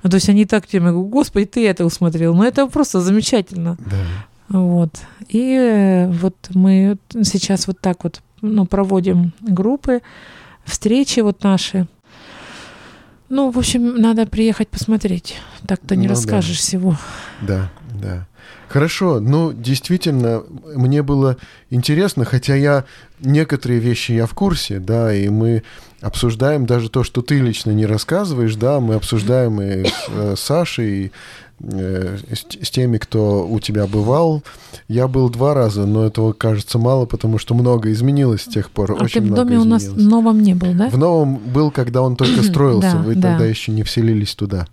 [0.03, 2.35] Ну, то есть они так тебе говорят, господи, ты это усмотрел.
[2.35, 3.77] Ну, это просто замечательно.
[3.79, 4.59] Да.
[4.59, 4.91] Вот.
[5.29, 10.03] И э, вот мы сейчас вот так вот ну, проводим группы,
[10.65, 11.87] встречи вот наши.
[13.29, 15.37] Ну, в общем, надо приехать посмотреть.
[15.67, 16.63] Так-то не ну, расскажешь да.
[16.63, 16.97] всего.
[17.41, 17.71] Да,
[18.01, 18.27] да.
[18.69, 20.43] Хорошо, ну, действительно,
[20.75, 21.37] мне было
[21.71, 22.85] интересно, хотя я
[23.21, 25.63] некоторые вещи я в курсе, да, и мы
[26.01, 30.91] обсуждаем даже то, что ты лично не рассказываешь, да, мы обсуждаем и с э, Сашей,
[30.91, 31.13] и
[31.59, 34.43] Э, с, теми, кто у тебя бывал.
[34.89, 38.93] Я был два раза, но этого кажется мало, потому что много изменилось с тех пор.
[38.93, 40.91] А очень ты в доме у нас в новом не был, да?
[40.91, 42.99] В новом был, когда он только строился.
[42.99, 44.67] Вы тогда еще не вселились туда.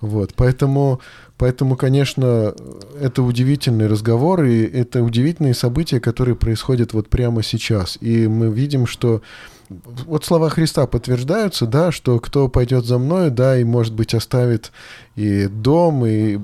[0.00, 1.00] Вот, поэтому
[1.38, 2.52] Поэтому, конечно,
[3.00, 7.96] это удивительный разговор, и это удивительные события, которые происходят вот прямо сейчас.
[8.00, 9.22] И мы видим, что
[9.68, 14.72] вот слова Христа подтверждаются, да, что кто пойдет за мной, да, и, может быть, оставит
[15.14, 16.38] и дом, и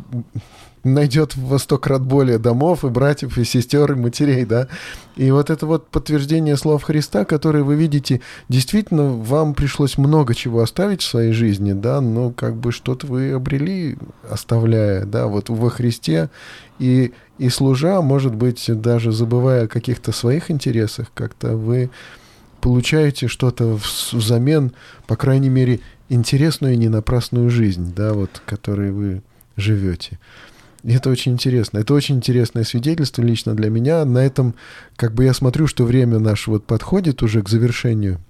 [0.84, 4.68] найдет во сто крат более домов и братьев, и сестер, и матерей, да.
[5.16, 10.60] И вот это вот подтверждение слов Христа, которые вы видите, действительно, вам пришлось много чего
[10.60, 13.96] оставить в своей жизни, да, но как бы что-то вы обрели,
[14.30, 16.30] оставляя, да, вот во Христе,
[16.78, 21.90] и, и служа, может быть, даже забывая о каких-то своих интересах, как-то вы
[22.60, 23.78] получаете что-то
[24.12, 24.72] взамен,
[25.06, 29.22] по крайней мере, интересную и не напрасную жизнь, да, вот, которой вы
[29.56, 30.18] живете.
[30.84, 31.78] Это очень интересно.
[31.78, 34.04] Это очень интересное свидетельство лично для меня.
[34.04, 34.54] На этом,
[34.96, 38.20] как бы я смотрю, что время наше вот подходит уже к завершению.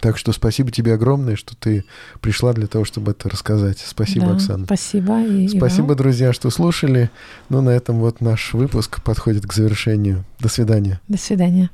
[0.00, 1.84] Так что спасибо тебе огромное, что ты
[2.20, 3.78] пришла для того, чтобы это рассказать.
[3.78, 4.64] Спасибо, да, Оксана.
[4.64, 5.22] Спасибо.
[5.22, 7.10] И, спасибо, и друзья, что слушали.
[7.48, 10.24] Ну, на этом вот наш выпуск подходит к завершению.
[10.40, 11.00] До свидания.
[11.08, 11.70] До свидания.